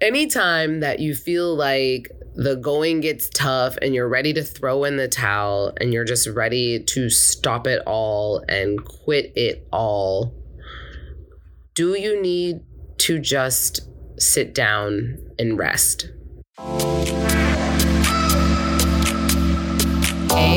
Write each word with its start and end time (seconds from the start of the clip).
anytime 0.00 0.80
that 0.80 1.00
you 1.00 1.14
feel 1.14 1.54
like 1.54 2.10
the 2.34 2.56
going 2.56 3.00
gets 3.00 3.28
tough 3.30 3.76
and 3.80 3.94
you're 3.94 4.08
ready 4.08 4.32
to 4.34 4.42
throw 4.42 4.84
in 4.84 4.96
the 4.96 5.08
towel 5.08 5.72
and 5.80 5.92
you're 5.92 6.04
just 6.04 6.28
ready 6.28 6.82
to 6.82 7.08
stop 7.08 7.66
it 7.66 7.82
all 7.86 8.44
and 8.48 8.84
quit 8.84 9.32
it 9.36 9.66
all, 9.72 10.34
do 11.74 11.98
you 11.98 12.20
need 12.20 12.60
to 12.98 13.18
just 13.18 13.88
sit 14.18 14.54
down 14.54 15.18
and 15.38 15.58
rest? 15.58 16.10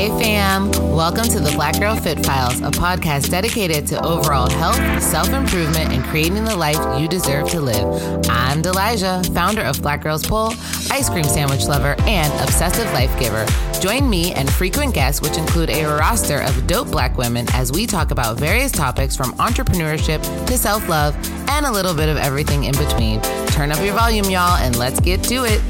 Hey 0.00 0.08
fam, 0.18 0.70
welcome 0.96 1.24
to 1.24 1.40
the 1.40 1.50
Black 1.50 1.78
Girl 1.78 1.94
Fit 1.94 2.24
Files, 2.24 2.60
a 2.60 2.70
podcast 2.70 3.28
dedicated 3.28 3.86
to 3.88 4.02
overall 4.02 4.48
health, 4.48 5.02
self 5.02 5.28
improvement, 5.28 5.92
and 5.92 6.02
creating 6.04 6.42
the 6.42 6.56
life 6.56 6.98
you 6.98 7.06
deserve 7.06 7.50
to 7.50 7.60
live. 7.60 8.24
I'm 8.30 8.62
Delijah, 8.62 9.22
founder 9.34 9.60
of 9.60 9.82
Black 9.82 10.02
Girls 10.02 10.26
Pole, 10.26 10.54
ice 10.90 11.10
cream 11.10 11.24
sandwich 11.24 11.66
lover, 11.66 11.96
and 12.06 12.32
obsessive 12.40 12.90
life 12.94 13.14
giver. 13.20 13.44
Join 13.78 14.08
me 14.08 14.32
and 14.32 14.50
frequent 14.50 14.94
guests, 14.94 15.20
which 15.20 15.36
include 15.36 15.68
a 15.68 15.84
roster 15.84 16.40
of 16.40 16.66
dope 16.66 16.90
black 16.90 17.18
women, 17.18 17.44
as 17.52 17.70
we 17.70 17.86
talk 17.86 18.10
about 18.10 18.38
various 18.38 18.72
topics 18.72 19.14
from 19.14 19.32
entrepreneurship 19.34 20.22
to 20.46 20.56
self 20.56 20.88
love 20.88 21.14
and 21.50 21.66
a 21.66 21.70
little 21.70 21.94
bit 21.94 22.08
of 22.08 22.16
everything 22.16 22.64
in 22.64 22.72
between. 22.72 23.20
Turn 23.48 23.70
up 23.70 23.84
your 23.84 23.92
volume, 23.92 24.30
y'all, 24.30 24.56
and 24.56 24.78
let's 24.78 24.98
get 24.98 25.22
to 25.24 25.44
it. 25.44 25.60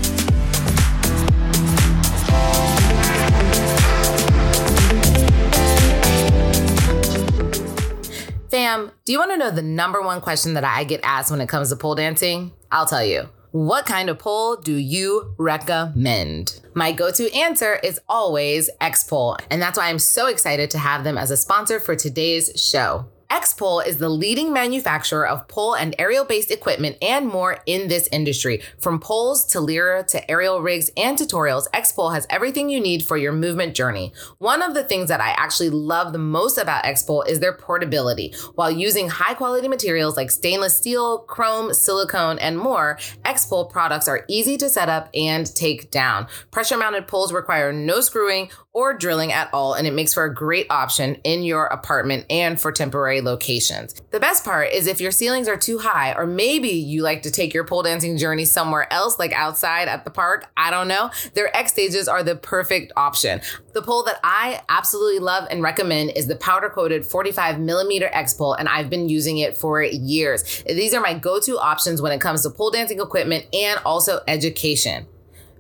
Fam, 8.51 8.91
do 9.05 9.13
you 9.13 9.19
want 9.19 9.31
to 9.31 9.37
know 9.37 9.53
the 9.53 9.63
number 9.63 10.03
one 10.03 10.21
question 10.21 10.55
that 10.55 10.65
I 10.65 10.83
get 10.83 11.01
asked 11.05 11.31
when 11.31 11.41
it 11.41 11.49
comes 11.49 11.69
to 11.71 11.77
pole 11.77 11.95
dancing? 11.95 12.51
I'll 12.73 12.87
tell 12.87 13.05
you. 13.05 13.29
What 13.53 13.87
kind 13.87 14.11
of 14.11 14.19
pole 14.19 14.57
do 14.57 14.75
you 14.75 15.35
recommend? 15.39 16.61
My 16.75 16.91
go 16.91 17.13
to 17.13 17.33
answer 17.33 17.77
is 17.77 18.01
always 18.09 18.69
X 18.81 19.05
Pole, 19.05 19.37
and 19.51 19.63
that's 19.63 19.79
why 19.79 19.89
I'm 19.89 20.01
so 20.01 20.27
excited 20.27 20.69
to 20.73 20.79
have 20.79 21.05
them 21.05 21.17
as 21.17 21.31
a 21.31 21.37
sponsor 21.37 21.79
for 21.79 21.95
today's 21.95 22.51
show. 22.61 23.07
X-Pole 23.33 23.79
is 23.81 23.99
the 23.99 24.09
leading 24.09 24.53
manufacturer 24.53 25.25
of 25.25 25.47
pole 25.47 25.77
and 25.77 25.95
aerial 26.01 26.25
based 26.25 26.51
equipment 26.51 26.97
and 27.01 27.29
more 27.29 27.59
in 27.65 27.87
this 27.87 28.09
industry. 28.11 28.61
From 28.81 28.99
poles 28.99 29.45
to 29.47 29.61
lyra 29.61 30.03
to 30.09 30.29
aerial 30.29 30.61
rigs 30.61 30.91
and 30.97 31.17
tutorials, 31.17 31.69
X-Pole 31.73 32.11
has 32.11 32.27
everything 32.29 32.69
you 32.69 32.81
need 32.81 33.05
for 33.07 33.17
your 33.17 33.33
movement 33.33 33.77
journey. 33.77 34.13
One 34.39 34.63
of 34.63 34.75
the 34.75 34.83
things 34.83 35.09
that 35.11 35.21
I 35.21 35.31
actually 35.31 35.71
love 35.71 36.13
the 36.13 36.19
most 36.19 36.59
about 36.59 36.85
X-Pole 36.85 37.23
is 37.23 37.39
their 37.39 37.53
portability. 37.53 38.35
While 38.57 38.73
using 38.73 39.09
high 39.09 39.35
quality 39.35 39.69
materials 39.69 40.17
like 40.17 40.33
stainless 40.33 40.77
steel, 40.77 41.19
chrome, 41.19 41.73
silicone, 41.73 42.41
and 42.41 42.59
more, 42.59 42.99
X-Pole 43.25 43.67
products 43.67 44.09
are 44.09 44.25
easy 44.29 44.57
to 44.57 44.69
set 44.69 44.89
up 44.89 45.09
and 45.15 45.55
take 45.55 45.93
down. 45.93 46.27
Pressure 46.51 46.77
mounted 46.77 47.07
poles 47.07 47.33
require 47.33 47.73
no 47.73 48.01
screwing 48.01 48.51
or 48.73 48.95
drilling 48.95 49.33
at 49.33 49.51
all, 49.53 49.75
and 49.75 49.87
it 49.87 49.93
makes 49.93 50.15
for 50.15 50.25
a 50.25 50.35
great 50.35 50.67
option 50.71 51.17
in 51.25 51.43
your 51.43 51.67
apartment 51.67 52.25
and 52.31 52.61
for 52.61 52.71
temporary 52.71 53.21
locations. 53.21 53.95
The 54.11 54.21
best 54.21 54.45
part 54.45 54.73
is 54.73 54.87
if 54.87 55.01
your 55.01 55.11
ceilings 55.11 55.49
are 55.49 55.57
too 55.57 55.79
high, 55.79 56.15
or 56.15 56.27
maybe 56.27 56.69
you 56.69 57.03
like 57.03 57.23
to 57.23 57.31
take 57.31 57.53
your 57.53 57.65
pole 57.65 57.83
dancing 57.83 58.17
journey 58.17 58.45
somewhere 58.45 58.91
else, 58.93 59.19
like 59.19 59.33
outside 59.33 59.89
at 59.89 60.05
the 60.05 60.11
park, 60.11 60.51
I 60.57 60.71
don't 60.71 60.89
know, 60.89 61.11
their 61.35 61.55
X 61.57 61.73
stages 61.73 62.07
are 62.07 62.23
the 62.23 62.37
perfect 62.37 62.93
option. 62.97 63.41
The 63.73 63.83
pole 63.83 64.05
that 64.05 64.21
I 64.23 64.63
absolutely 64.69 65.19
love 65.19 65.49
and 65.51 65.63
recommend 65.63 66.13
is 66.17 66.29
the 66.29 66.37
powder 66.37 66.71
coated 66.71 67.05
45 67.05 67.59
millimeter 67.59 68.09
X 68.13 68.35
pole, 68.35 68.55
and 68.55 68.69
I've 68.69 68.91
been 68.91 69.09
using 69.09 69.39
it 69.39 69.57
for 69.57 69.83
years. 69.83 70.63
These 70.65 70.95
are 70.95 71.01
my 71.01 71.15
go 71.15 71.41
to 71.41 71.59
options 71.59 72.01
when 72.01 72.13
it 72.13 72.21
comes 72.21 72.43
to 72.43 72.51
pole 72.51 72.71
dancing 72.71 73.01
equipment 73.01 73.47
and 73.53 73.81
also 73.85 74.21
education. 74.29 75.07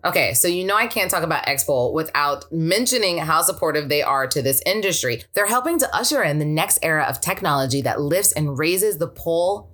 Okay, 0.04 0.32
so 0.32 0.48
you 0.48 0.64
know 0.64 0.76
I 0.76 0.86
can't 0.86 1.10
talk 1.10 1.22
about 1.22 1.46
X-Pole 1.46 1.92
without 1.92 2.50
mentioning 2.50 3.18
how 3.18 3.42
supportive 3.42 3.88
they 3.88 4.02
are 4.02 4.26
to 4.26 4.40
this 4.40 4.62
industry. 4.64 5.22
They're 5.34 5.46
helping 5.46 5.78
to 5.80 5.94
usher 5.94 6.22
in 6.22 6.38
the 6.38 6.44
next 6.46 6.78
era 6.82 7.04
of 7.04 7.20
technology 7.20 7.82
that 7.82 8.00
lifts 8.00 8.32
and 8.32 8.58
raises 8.58 8.98
the 8.98 9.08
pole 9.08 9.70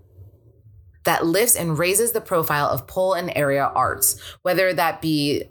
that 1.04 1.24
lifts 1.24 1.54
and 1.54 1.78
raises 1.78 2.12
the 2.12 2.20
profile 2.20 2.68
of 2.68 2.86
pole 2.88 3.14
and 3.14 3.32
aerial 3.34 3.70
arts, 3.74 4.20
whether 4.42 4.72
that 4.74 5.00
be 5.00 5.44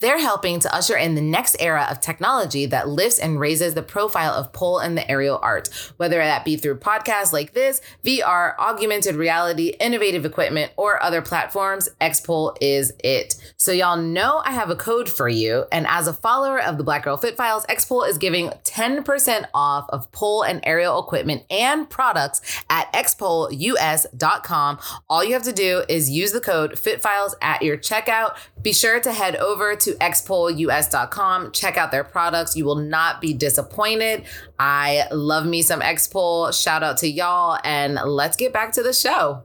they're 0.00 0.20
helping 0.20 0.60
to 0.60 0.74
usher 0.74 0.96
in 0.96 1.14
the 1.14 1.20
next 1.20 1.56
era 1.58 1.86
of 1.90 2.00
technology 2.00 2.66
that 2.66 2.88
lifts 2.88 3.18
and 3.18 3.40
raises 3.40 3.74
the 3.74 3.82
profile 3.82 4.32
of 4.32 4.52
pole 4.52 4.78
and 4.78 4.96
the 4.96 5.10
aerial 5.10 5.38
art, 5.42 5.68
whether 5.96 6.18
that 6.18 6.44
be 6.44 6.56
through 6.56 6.78
podcasts 6.78 7.32
like 7.32 7.54
this, 7.54 7.80
VR, 8.04 8.56
augmented 8.58 9.16
reality, 9.16 9.74
innovative 9.80 10.24
equipment, 10.24 10.72
or 10.76 11.02
other 11.02 11.22
platforms. 11.22 11.88
X-Pole 12.00 12.56
is 12.60 12.92
it. 13.02 13.36
So 13.56 13.72
y'all 13.72 13.96
know 13.96 14.42
I 14.44 14.52
have 14.52 14.70
a 14.70 14.76
code 14.76 15.08
for 15.08 15.28
you, 15.28 15.64
and 15.72 15.86
as 15.86 16.06
a 16.06 16.12
follower 16.12 16.60
of 16.60 16.78
the 16.78 16.84
Black 16.84 17.04
Girl 17.04 17.16
Fit 17.16 17.36
Files, 17.36 17.64
X-Pole 17.68 18.04
is 18.04 18.18
giving 18.18 18.50
10% 18.64 19.46
off 19.54 19.86
of 19.90 20.10
pole 20.12 20.42
and 20.42 20.60
aerial 20.64 20.98
equipment 21.02 21.44
and 21.50 21.88
products 21.88 22.40
at 22.68 22.92
xpoleus.com. 22.92 24.78
All 25.08 25.24
you 25.24 25.32
have 25.32 25.42
to 25.44 25.52
do 25.52 25.84
is 25.88 26.10
use 26.10 26.32
the 26.32 26.40
code 26.40 26.72
FitFiles 26.72 27.34
at 27.40 27.62
your 27.62 27.76
checkout. 27.76 28.36
Be 28.60 28.72
sure 28.72 29.00
to 29.00 29.12
head 29.12 29.36
over 29.36 29.76
to 29.76 29.85
to 29.86 29.94
xpoleus.com. 29.94 31.52
Check 31.52 31.76
out 31.76 31.90
their 31.90 32.04
products. 32.04 32.56
You 32.56 32.64
will 32.64 32.76
not 32.76 33.20
be 33.20 33.32
disappointed. 33.32 34.24
I 34.58 35.04
love 35.10 35.46
me 35.46 35.62
some 35.62 35.80
X-Pole. 35.80 36.52
Shout 36.52 36.82
out 36.82 36.98
to 36.98 37.08
y'all. 37.08 37.58
And 37.64 37.94
let's 37.94 38.36
get 38.36 38.52
back 38.52 38.72
to 38.72 38.82
the 38.82 38.92
show. 38.92 39.44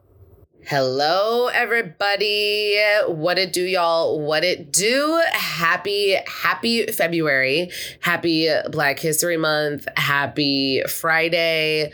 Hello, 0.66 1.48
everybody. 1.48 2.80
What 3.08 3.40
it 3.40 3.54
do, 3.54 3.64
y'all? 3.64 4.20
What 4.20 4.44
it 4.44 4.72
do? 4.72 5.22
Happy, 5.32 6.18
happy 6.28 6.86
February. 6.88 7.70
Happy 8.02 8.50
Black 8.70 9.00
History 9.00 9.38
Month. 9.38 9.88
Happy 9.96 10.84
Friday. 10.84 11.92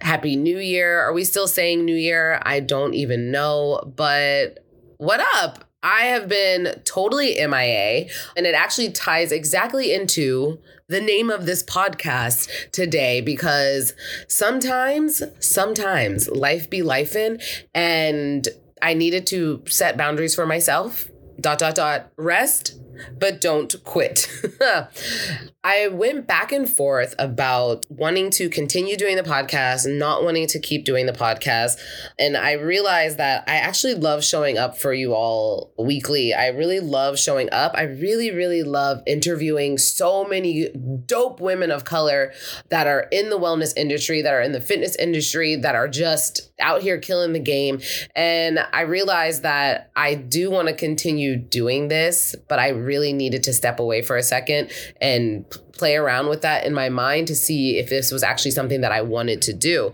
Happy 0.00 0.36
New 0.36 0.58
Year. 0.58 1.00
Are 1.00 1.12
we 1.12 1.24
still 1.24 1.48
saying 1.48 1.84
New 1.84 1.96
Year? 1.96 2.40
I 2.42 2.60
don't 2.60 2.94
even 2.94 3.30
know. 3.30 3.92
But 3.96 4.58
what 4.98 5.20
up? 5.36 5.71
I 5.82 6.02
have 6.02 6.28
been 6.28 6.80
totally 6.84 7.34
MIA, 7.34 8.08
and 8.36 8.46
it 8.46 8.54
actually 8.54 8.90
ties 8.92 9.32
exactly 9.32 9.92
into 9.92 10.60
the 10.88 11.00
name 11.00 11.30
of 11.30 11.46
this 11.46 11.62
podcast 11.64 12.70
today 12.70 13.20
because 13.20 13.94
sometimes, 14.28 15.22
sometimes 15.40 16.28
life 16.28 16.70
be 16.70 16.82
lifing, 16.82 17.42
and 17.74 18.46
I 18.80 18.94
needed 18.94 19.26
to 19.28 19.62
set 19.66 19.96
boundaries 19.96 20.34
for 20.34 20.46
myself. 20.46 21.08
Dot 21.40 21.58
dot 21.58 21.74
dot 21.74 22.12
rest 22.16 22.78
but 23.18 23.40
don't 23.40 23.74
quit. 23.84 24.28
I 25.64 25.88
went 25.88 26.26
back 26.26 26.50
and 26.50 26.68
forth 26.68 27.14
about 27.20 27.86
wanting 27.88 28.30
to 28.30 28.48
continue 28.48 28.96
doing 28.96 29.16
the 29.16 29.22
podcast, 29.22 29.86
not 29.86 30.24
wanting 30.24 30.48
to 30.48 30.58
keep 30.58 30.84
doing 30.84 31.06
the 31.06 31.12
podcast. 31.12 31.78
And 32.18 32.36
I 32.36 32.52
realized 32.52 33.18
that 33.18 33.44
I 33.46 33.54
actually 33.56 33.94
love 33.94 34.24
showing 34.24 34.58
up 34.58 34.76
for 34.76 34.92
you 34.92 35.14
all 35.14 35.72
weekly. 35.78 36.34
I 36.34 36.48
really 36.48 36.80
love 36.80 37.16
showing 37.18 37.48
up. 37.52 37.72
I 37.76 37.82
really, 37.82 38.32
really 38.32 38.64
love 38.64 39.02
interviewing 39.06 39.78
so 39.78 40.24
many 40.24 40.70
dope 41.06 41.40
women 41.40 41.70
of 41.70 41.84
color 41.84 42.32
that 42.70 42.88
are 42.88 43.06
in 43.12 43.30
the 43.30 43.38
wellness 43.38 43.72
industry, 43.76 44.20
that 44.22 44.34
are 44.34 44.42
in 44.42 44.52
the 44.52 44.60
fitness 44.60 44.96
industry, 44.96 45.54
that 45.56 45.76
are 45.76 45.88
just 45.88 46.52
out 46.58 46.82
here 46.82 46.98
killing 46.98 47.32
the 47.32 47.40
game. 47.40 47.80
And 48.16 48.58
I 48.72 48.82
realized 48.82 49.44
that 49.44 49.92
I 49.94 50.14
do 50.14 50.50
want 50.50 50.68
to 50.68 50.74
continue 50.74 51.36
doing 51.36 51.88
this, 51.88 52.34
but 52.48 52.58
I 52.58 52.70
really 52.84 53.12
needed 53.12 53.42
to 53.44 53.52
step 53.52 53.80
away 53.80 54.02
for 54.02 54.16
a 54.16 54.22
second 54.22 54.70
and 55.00 55.48
play 55.72 55.96
around 55.96 56.28
with 56.28 56.42
that 56.42 56.64
in 56.64 56.74
my 56.74 56.88
mind 56.88 57.26
to 57.28 57.34
see 57.34 57.78
if 57.78 57.88
this 57.88 58.12
was 58.12 58.22
actually 58.22 58.50
something 58.50 58.80
that 58.82 58.92
I 58.92 59.02
wanted 59.02 59.42
to 59.42 59.52
do 59.52 59.92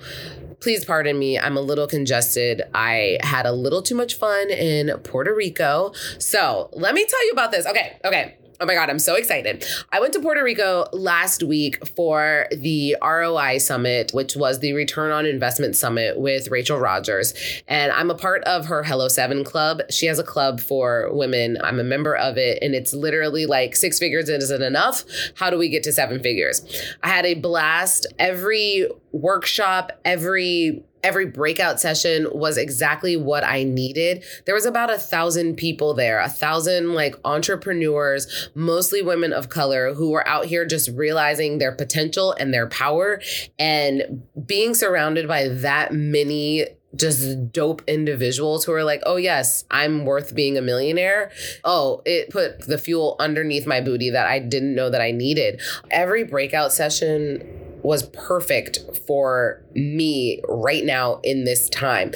please 0.61 0.85
pardon 0.85 1.19
me. 1.19 1.39
I'm 1.39 1.57
a 1.57 1.61
little 1.61 1.87
congested. 1.87 2.63
I 2.75 3.19
had 3.21 3.47
a 3.47 3.53
little 3.53 3.83
too 3.83 3.95
much 3.95 4.15
fun 4.15 4.51
in 4.51 4.91
Puerto 5.01 5.35
Rico. 5.35 5.93
So 6.19 6.69
let 6.73 6.95
me 6.95 7.05
tell 7.05 7.25
you 7.27 7.33
about 7.33 7.53
this. 7.53 7.67
Okay, 7.67 7.97
okay. 8.05 8.38
Oh 8.61 8.67
my 8.67 8.75
God, 8.75 8.91
I'm 8.91 8.99
so 8.99 9.15
excited. 9.15 9.65
I 9.93 10.01
went 10.01 10.13
to 10.15 10.21
Puerto 10.21 10.43
Rico 10.43 10.87
last 10.93 11.45
week 11.45 11.87
for 11.95 12.49
the 12.51 12.97
ROI 13.01 13.59
Summit, 13.59 14.11
which 14.13 14.35
was 14.35 14.59
the 14.59 14.73
Return 14.73 15.13
on 15.13 15.27
Investment 15.27 15.77
Summit 15.77 16.19
with 16.19 16.49
Rachel 16.49 16.77
Rogers. 16.77 17.35
And 17.69 17.93
I'm 17.93 18.11
a 18.11 18.17
part 18.17 18.43
of 18.45 18.67
her 18.67 18.83
Hello 18.83 19.07
Seven 19.07 19.45
Club. 19.45 19.83
She 19.91 20.07
has 20.07 20.19
a 20.19 20.25
club 20.25 20.59
for 20.59 21.09
women. 21.13 21.57
I'm 21.63 21.79
a 21.79 21.85
member 21.85 22.17
of 22.17 22.37
it. 22.37 22.59
And 22.61 22.75
it's 22.75 22.93
literally 22.93 23.47
like 23.47 23.77
six 23.77 24.01
figures 24.01 24.29
isn't 24.29 24.63
enough. 24.63 25.05
How 25.35 25.51
do 25.51 25.57
we 25.57 25.69
get 25.69 25.85
to 25.85 25.93
seven 25.93 26.21
figures? 26.21 26.67
I 27.05 27.11
had 27.11 27.27
a 27.27 27.35
blast. 27.35 28.07
Every 28.19 28.89
workshop, 29.13 29.93
every 30.05 30.83
every 31.03 31.27
breakout 31.27 31.81
session 31.81 32.27
was 32.33 32.57
exactly 32.57 33.17
what 33.17 33.45
I 33.45 33.63
needed. 33.65 34.25
There 34.47 34.55
was 34.55 34.67
about 34.67 34.91
a 34.93 34.99
thousand 34.99 35.57
people 35.57 35.95
there, 35.95 36.21
a 36.21 36.29
thousand 36.29 36.95
like 36.95 37.15
entrepreneurs, 37.25 38.51
mostly 38.55 39.03
women 39.03 39.33
of 39.33 39.49
color, 39.49 39.95
who 39.95 40.11
were 40.11 40.27
out 40.27 40.47
here 40.47 40.65
just 40.65 40.91
realizing 40.91 41.59
their 41.59 41.73
potential 41.73 42.35
and 42.39 42.53
their 42.53 42.67
power. 42.69 43.21
And 43.59 44.23
being 44.47 44.75
surrounded 44.75 45.29
by 45.29 45.49
that 45.49 45.93
many 45.93 46.67
just 46.97 47.53
dope 47.53 47.83
individuals 47.87 48.65
who 48.65 48.73
are 48.73 48.85
like, 48.85 49.03
oh, 49.05 49.17
yes, 49.17 49.65
I'm 49.71 50.05
worth 50.05 50.35
being 50.35 50.57
a 50.57 50.63
millionaire. 50.63 51.31
Oh, 51.65 52.03
it 52.05 52.31
put 52.31 52.67
the 52.67 52.79
fuel 52.79 53.17
underneath 53.21 53.67
my 53.67 53.81
booty 53.81 54.11
that 54.11 54.27
I 54.27 54.39
didn't 54.39 54.75
know 54.75 54.89
that 54.91 55.01
I 55.01 55.11
needed. 55.11 55.61
Every 55.91 56.25
breakout 56.25 56.73
session 56.73 57.68
was 57.89 58.03
perfect 58.11 58.81
for 59.07 59.65
me 59.73 60.43
right 60.47 60.85
now 60.85 61.21
in 61.25 61.45
this 61.45 61.71
time. 61.71 62.13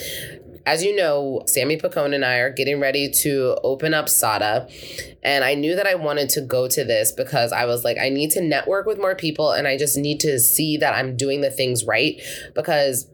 As 0.66 0.84
you 0.84 0.94
know, 0.94 1.44
Sammy 1.46 1.78
Pacone 1.78 2.14
and 2.14 2.26
I 2.26 2.36
are 2.40 2.52
getting 2.52 2.78
ready 2.78 3.10
to 3.22 3.56
open 3.64 3.94
up 3.94 4.10
Sada. 4.10 4.68
And 5.22 5.42
I 5.42 5.54
knew 5.54 5.74
that 5.74 5.86
I 5.86 5.94
wanted 5.94 6.28
to 6.30 6.42
go 6.42 6.68
to 6.68 6.84
this 6.84 7.10
because 7.10 7.52
I 7.52 7.64
was 7.64 7.84
like, 7.84 7.96
I 7.96 8.10
need 8.10 8.32
to 8.32 8.42
network 8.42 8.84
with 8.84 8.98
more 8.98 9.14
people 9.14 9.50
and 9.50 9.66
I 9.66 9.78
just 9.78 9.96
need 9.96 10.20
to 10.20 10.38
see 10.38 10.76
that 10.76 10.94
I'm 10.94 11.16
doing 11.16 11.40
the 11.40 11.50
things 11.50 11.86
right 11.86 12.20
because 12.54 13.08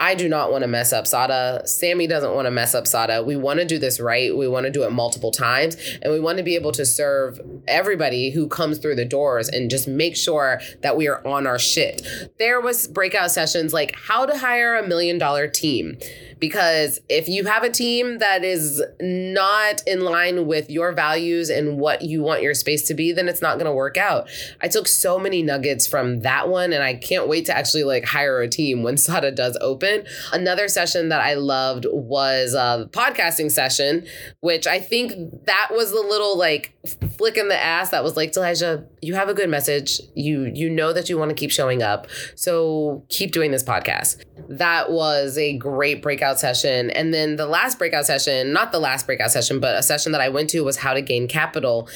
I 0.00 0.14
do 0.14 0.28
not 0.28 0.52
want 0.52 0.62
to 0.62 0.68
mess 0.68 0.92
up 0.92 1.06
Sada. 1.08 1.66
Sammy 1.66 2.06
doesn't 2.06 2.32
want 2.32 2.46
to 2.46 2.52
mess 2.52 2.74
up 2.74 2.86
Sada. 2.86 3.22
We 3.22 3.36
want 3.36 3.58
to 3.58 3.64
do 3.64 3.78
this 3.78 3.98
right. 3.98 4.36
We 4.36 4.46
want 4.46 4.64
to 4.64 4.70
do 4.70 4.84
it 4.84 4.92
multiple 4.92 5.32
times. 5.32 5.76
And 6.02 6.12
we 6.12 6.20
want 6.20 6.38
to 6.38 6.44
be 6.44 6.54
able 6.54 6.70
to 6.72 6.86
serve 6.86 7.40
everybody 7.66 8.30
who 8.30 8.46
comes 8.46 8.78
through 8.78 8.94
the 8.94 9.04
doors 9.04 9.48
and 9.48 9.68
just 9.68 9.88
make 9.88 10.16
sure 10.16 10.60
that 10.82 10.96
we 10.96 11.08
are 11.08 11.26
on 11.26 11.46
our 11.46 11.58
shit. 11.58 12.06
There 12.38 12.60
was 12.60 12.86
breakout 12.86 13.32
sessions 13.32 13.72
like 13.72 13.96
how 13.96 14.24
to 14.24 14.38
hire 14.38 14.76
a 14.76 14.86
million 14.86 15.18
dollar 15.18 15.48
team 15.48 15.98
because 16.38 17.00
if 17.08 17.28
you 17.28 17.44
have 17.44 17.62
a 17.62 17.70
team 17.70 18.18
that 18.18 18.44
is 18.44 18.82
not 19.00 19.82
in 19.86 20.02
line 20.02 20.46
with 20.46 20.70
your 20.70 20.92
values 20.92 21.50
and 21.50 21.78
what 21.78 22.02
you 22.02 22.22
want 22.22 22.42
your 22.42 22.54
space 22.54 22.86
to 22.88 22.94
be, 22.94 23.12
then 23.12 23.28
it's 23.28 23.42
not 23.42 23.54
going 23.54 23.66
to 23.66 23.72
work 23.72 23.96
out. 23.96 24.28
I 24.60 24.68
took 24.68 24.86
so 24.86 25.18
many 25.18 25.42
nuggets 25.42 25.86
from 25.86 26.20
that 26.20 26.48
one 26.48 26.72
and 26.72 26.82
I 26.82 26.94
can't 26.94 27.28
wait 27.28 27.46
to 27.46 27.56
actually 27.56 27.84
like 27.84 28.04
hire 28.04 28.40
a 28.40 28.48
team 28.48 28.82
when 28.82 28.96
Sada 28.96 29.30
does 29.30 29.58
open. 29.60 29.87
Another 30.32 30.68
session 30.68 31.08
that 31.08 31.20
I 31.20 31.34
loved 31.34 31.86
was 31.90 32.54
a 32.54 32.88
podcasting 32.90 33.50
session, 33.50 34.06
which 34.40 34.66
I 34.66 34.80
think 34.80 35.12
that 35.46 35.68
was 35.70 35.92
a 35.92 36.00
little 36.00 36.36
like 36.38 36.74
flick 37.16 37.36
in 37.36 37.48
the 37.48 37.60
ass 37.60 37.90
that 37.90 38.04
was 38.04 38.16
like, 38.16 38.32
Delijah, 38.32 38.86
you 39.02 39.14
have 39.14 39.28
a 39.28 39.34
good 39.34 39.48
message. 39.48 40.00
You 40.14 40.50
you 40.54 40.70
know 40.70 40.92
that 40.92 41.08
you 41.08 41.18
want 41.18 41.30
to 41.30 41.34
keep 41.34 41.50
showing 41.50 41.82
up. 41.82 42.06
So 42.34 43.04
keep 43.08 43.32
doing 43.32 43.50
this 43.50 43.64
podcast. 43.64 44.24
That 44.48 44.90
was 44.90 45.36
a 45.36 45.56
great 45.56 46.02
breakout 46.02 46.38
session. 46.38 46.90
And 46.90 47.12
then 47.12 47.36
the 47.36 47.46
last 47.46 47.78
breakout 47.78 48.06
session, 48.06 48.52
not 48.52 48.72
the 48.72 48.78
last 48.78 49.06
breakout 49.06 49.30
session, 49.30 49.60
but 49.60 49.76
a 49.76 49.82
session 49.82 50.12
that 50.12 50.20
I 50.20 50.28
went 50.28 50.50
to 50.50 50.60
was 50.62 50.76
how 50.76 50.94
to 50.94 51.02
gain 51.02 51.28
capital 51.28 51.88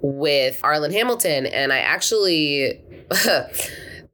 with 0.00 0.60
Arlan 0.62 0.92
Hamilton. 0.92 1.46
And 1.46 1.72
I 1.72 1.78
actually 1.78 2.80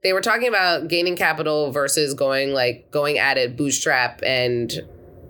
they 0.02 0.12
were 0.12 0.20
talking 0.20 0.48
about 0.48 0.88
gaining 0.88 1.16
capital 1.16 1.72
versus 1.72 2.14
going 2.14 2.52
like 2.52 2.90
going 2.90 3.18
at 3.18 3.36
it 3.36 3.56
bootstrap 3.56 4.20
and 4.22 4.80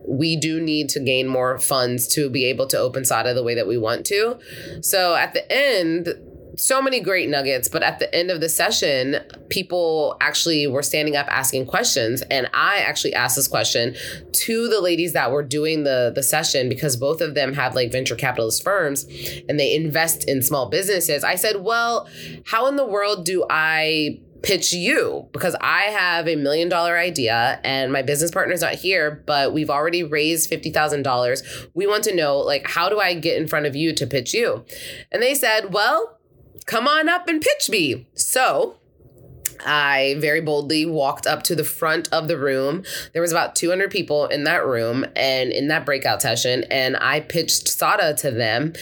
we 0.06 0.36
do 0.36 0.60
need 0.60 0.88
to 0.88 1.00
gain 1.00 1.28
more 1.28 1.58
funds 1.58 2.08
to 2.08 2.30
be 2.30 2.46
able 2.46 2.66
to 2.66 2.78
open 2.78 3.04
SADA 3.04 3.34
the 3.34 3.42
way 3.42 3.54
that 3.54 3.66
we 3.66 3.76
want 3.76 4.06
to. 4.06 4.38
So 4.80 5.14
at 5.14 5.34
the 5.34 5.52
end, 5.52 6.08
so 6.56 6.82
many 6.82 7.00
great 7.00 7.28
nuggets, 7.28 7.68
but 7.68 7.82
at 7.82 7.98
the 7.98 8.12
end 8.14 8.30
of 8.30 8.40
the 8.40 8.48
session, 8.48 9.16
people 9.48 10.16
actually 10.20 10.66
were 10.66 10.82
standing 10.82 11.14
up 11.14 11.26
asking 11.28 11.66
questions. 11.66 12.22
And 12.30 12.48
I 12.52 12.78
actually 12.78 13.14
asked 13.14 13.36
this 13.36 13.46
question 13.46 13.94
to 14.32 14.68
the 14.68 14.80
ladies 14.80 15.12
that 15.12 15.30
were 15.30 15.42
doing 15.42 15.84
the, 15.84 16.10
the 16.12 16.22
session 16.22 16.68
because 16.68 16.96
both 16.96 17.20
of 17.20 17.34
them 17.34 17.52
have 17.54 17.74
like 17.74 17.92
venture 17.92 18.16
capitalist 18.16 18.64
firms 18.64 19.06
and 19.48 19.60
they 19.60 19.74
invest 19.74 20.28
in 20.28 20.42
small 20.42 20.68
businesses. 20.68 21.22
I 21.22 21.36
said, 21.36 21.62
Well, 21.62 22.08
how 22.46 22.66
in 22.66 22.76
the 22.76 22.86
world 22.86 23.24
do 23.24 23.44
I 23.48 24.20
pitch 24.42 24.72
you 24.72 25.28
because 25.32 25.56
I 25.60 25.82
have 25.84 26.28
a 26.28 26.36
million 26.36 26.68
dollar 26.68 26.96
idea 26.96 27.60
and 27.64 27.92
my 27.92 28.02
business 28.02 28.30
partner's 28.30 28.60
not 28.60 28.74
here, 28.74 29.22
but 29.26 29.52
we've 29.52 29.70
already 29.70 30.02
raised 30.04 30.50
$50,000. 30.50 31.68
We 31.74 31.86
want 31.86 32.04
to 32.04 32.14
know, 32.14 32.38
like, 32.38 32.66
how 32.66 32.88
do 32.88 33.00
I 33.00 33.14
get 33.14 33.40
in 33.40 33.48
front 33.48 33.66
of 33.66 33.74
you 33.74 33.92
to 33.94 34.06
pitch 34.06 34.32
you? 34.34 34.64
And 35.10 35.22
they 35.22 35.34
said, 35.34 35.72
well, 35.72 36.18
come 36.66 36.86
on 36.86 37.08
up 37.08 37.28
and 37.28 37.40
pitch 37.40 37.68
me. 37.68 38.06
So 38.14 38.76
I 39.64 40.16
very 40.18 40.40
boldly 40.40 40.86
walked 40.86 41.26
up 41.26 41.42
to 41.44 41.54
the 41.54 41.64
front 41.64 42.08
of 42.12 42.28
the 42.28 42.38
room. 42.38 42.84
There 43.12 43.22
was 43.22 43.32
about 43.32 43.56
200 43.56 43.90
people 43.90 44.26
in 44.26 44.44
that 44.44 44.66
room 44.66 45.04
and 45.16 45.50
in 45.50 45.68
that 45.68 45.84
breakout 45.84 46.22
session 46.22 46.64
and 46.70 46.96
I 47.00 47.20
pitched 47.20 47.68
Sada 47.68 48.14
to 48.18 48.30
them 48.30 48.72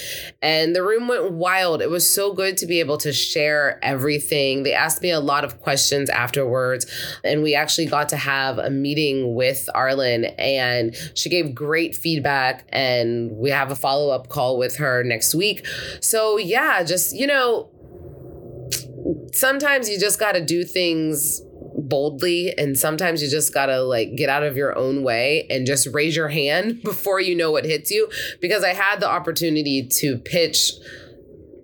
and 0.43 0.75
the 0.75 0.83
room 0.83 1.09
went 1.09 1.33
wild. 1.33 1.83
It 1.83 1.91
was 1.91 2.13
so 2.13 2.33
good 2.33 2.57
to 2.59 2.67
be 2.67 2.81
able 2.81 2.99
to 2.99 3.13
share 3.13 3.79
everything. 3.83 4.63
They 4.63 4.73
asked 4.73 5.03
me 5.03 5.11
a 5.11 5.21
lot 5.21 5.45
of 5.45 5.61
questions 5.61 6.11
afterwards 6.11 6.87
and 7.25 7.43
we 7.43 7.55
actually 7.55 7.87
got 7.87 8.09
to 8.11 8.17
have 8.17 8.59
a 8.59 8.71
meeting 8.71 9.35
with 9.35 9.69
Arlan 9.75 10.35
and 10.39 10.97
she 11.15 11.29
gave 11.29 11.55
great 11.55 11.95
feedback 11.95 12.67
and 12.71 13.33
we 13.33 13.51
have 13.51 13.71
a 13.71 13.77
follow-up 13.77 14.29
call 14.29 14.59
with 14.59 14.77
her 14.77 15.03
next 15.03 15.35
week. 15.35 15.67
So 16.01 16.37
yeah, 16.37 16.83
just 16.83 17.15
you 17.15 17.27
know, 17.27 17.71
sometimes 19.33 19.89
you 19.89 19.99
just 19.99 20.19
got 20.19 20.33
to 20.33 20.45
do 20.45 20.65
things 20.65 21.43
boldly 21.79 22.57
and 22.59 22.79
sometimes 22.79 23.23
you 23.23 23.29
just 23.29 23.53
got 23.53 23.67
to 23.67 23.83
like 23.83 24.17
get 24.17 24.29
out 24.29 24.43
of 24.43 24.57
your 24.57 24.77
own 24.77 25.03
way 25.03 25.47
and 25.51 25.67
just 25.67 25.87
raise 25.93 26.17
your 26.17 26.29
hand 26.29 26.83
before 26.83 27.21
you 27.21 27.35
know 27.35 27.51
what 27.51 27.65
hits 27.65 27.91
you. 27.91 28.09
Because 28.41 28.65
I 28.65 28.75
had 28.75 29.01
the 29.01 29.09
opportunity 29.09 29.87
to 30.01 30.19
pitch 30.19 30.73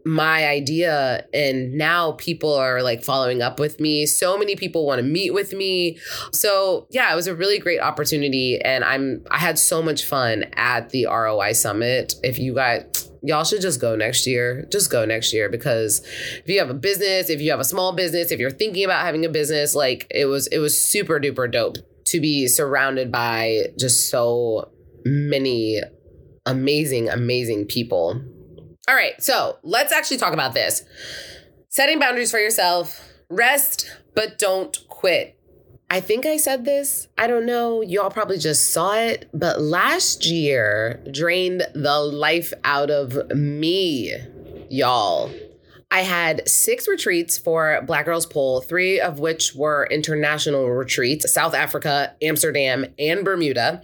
my 0.05 0.49
idea 0.49 1.25
and 1.33 1.75
now 1.75 2.13
people 2.13 2.53
are 2.53 2.83
like 2.83 3.05
following 3.05 3.41
up 3.41 3.61
with 3.61 3.79
me. 3.79 4.05
So 4.05 4.37
many 4.37 4.57
people 4.57 4.85
want 4.85 4.99
to 4.99 5.05
meet 5.05 5.33
with 5.33 5.53
me. 5.53 5.99
So 6.33 6.87
yeah 6.91 7.13
it 7.13 7.17
was 7.17 7.29
a 7.29 7.35
really 7.35 7.59
great 7.59 7.81
opportunity 7.81 8.61
and 8.61 8.83
i'm 8.83 9.25
i 9.31 9.39
had 9.39 9.59
so 9.59 9.81
much 9.81 10.05
fun 10.05 10.45
at 10.55 10.91
the 10.91 11.07
roi 11.07 11.53
summit. 11.53 12.15
If 12.23 12.39
you 12.39 12.55
guys 12.55 13.12
y'all 13.23 13.45
should 13.45 13.63
just 13.63 13.81
go 13.81 13.97
next 13.97 14.27
year. 14.27 14.67
Just 14.71 14.91
go 14.91 15.05
next 15.05 15.33
year 15.33 15.49
because 15.49 16.01
if 16.01 16.49
you 16.49 16.59
have 16.59 16.71
a 16.71 16.75
business, 16.75 17.31
if 17.31 17.41
you 17.41 17.51
have 17.51 17.61
a 17.61 17.65
small 17.65 17.93
business, 17.93 18.31
if 18.31 18.41
you're 18.41 18.51
thinking 18.51 18.85
about 18.85 19.05
having 19.05 19.25
a 19.25 19.29
business, 19.29 19.75
like 19.75 20.07
it 20.11 20.27
was 20.27 20.47
it 20.49 20.59
was 20.59 20.81
super 20.81 21.19
duper 21.19 21.51
dope 21.51 21.77
to 22.07 22.21
be 22.21 22.49
surrounded 22.49 23.11
by 23.11 23.67
just 23.79 24.11
so 24.11 24.71
many 25.05 25.81
amazing 26.47 27.09
amazing 27.09 27.67
people. 27.67 28.21
All 28.89 28.97
right, 28.97 29.21
so 29.23 29.59
let's 29.63 29.93
actually 29.93 30.17
talk 30.17 30.33
about 30.33 30.55
this. 30.55 30.85
Setting 31.69 31.99
boundaries 31.99 32.31
for 32.31 32.39
yourself. 32.39 33.09
Rest, 33.31 33.89
but 34.15 34.39
don't 34.39 34.77
quit. 34.89 35.39
I 35.93 36.01
think 36.01 36.25
I 36.25 36.39
said 36.39 36.65
this. 36.65 37.07
I 37.19 37.27
don't 37.27 37.45
know. 37.45 37.83
Y'all 37.83 38.09
probably 38.09 38.39
just 38.39 38.71
saw 38.71 38.95
it. 38.95 39.29
But 39.35 39.61
last 39.61 40.25
year 40.25 41.05
drained 41.13 41.67
the 41.75 41.99
life 41.99 42.55
out 42.65 42.91
of 42.91 43.31
me, 43.37 44.17
y'all. 44.71 45.31
I 45.91 46.01
had 46.01 46.49
six 46.49 46.89
retreats 46.89 47.37
for 47.37 47.83
Black 47.87 48.07
Girls 48.07 48.25
Pole, 48.25 48.63
three 48.63 49.01
of 49.01 49.19
which 49.19 49.55
were 49.55 49.87
international 49.91 50.67
retreats 50.71 51.31
South 51.31 51.53
Africa, 51.53 52.15
Amsterdam, 52.23 52.87
and 52.99 53.23
Bermuda. 53.23 53.83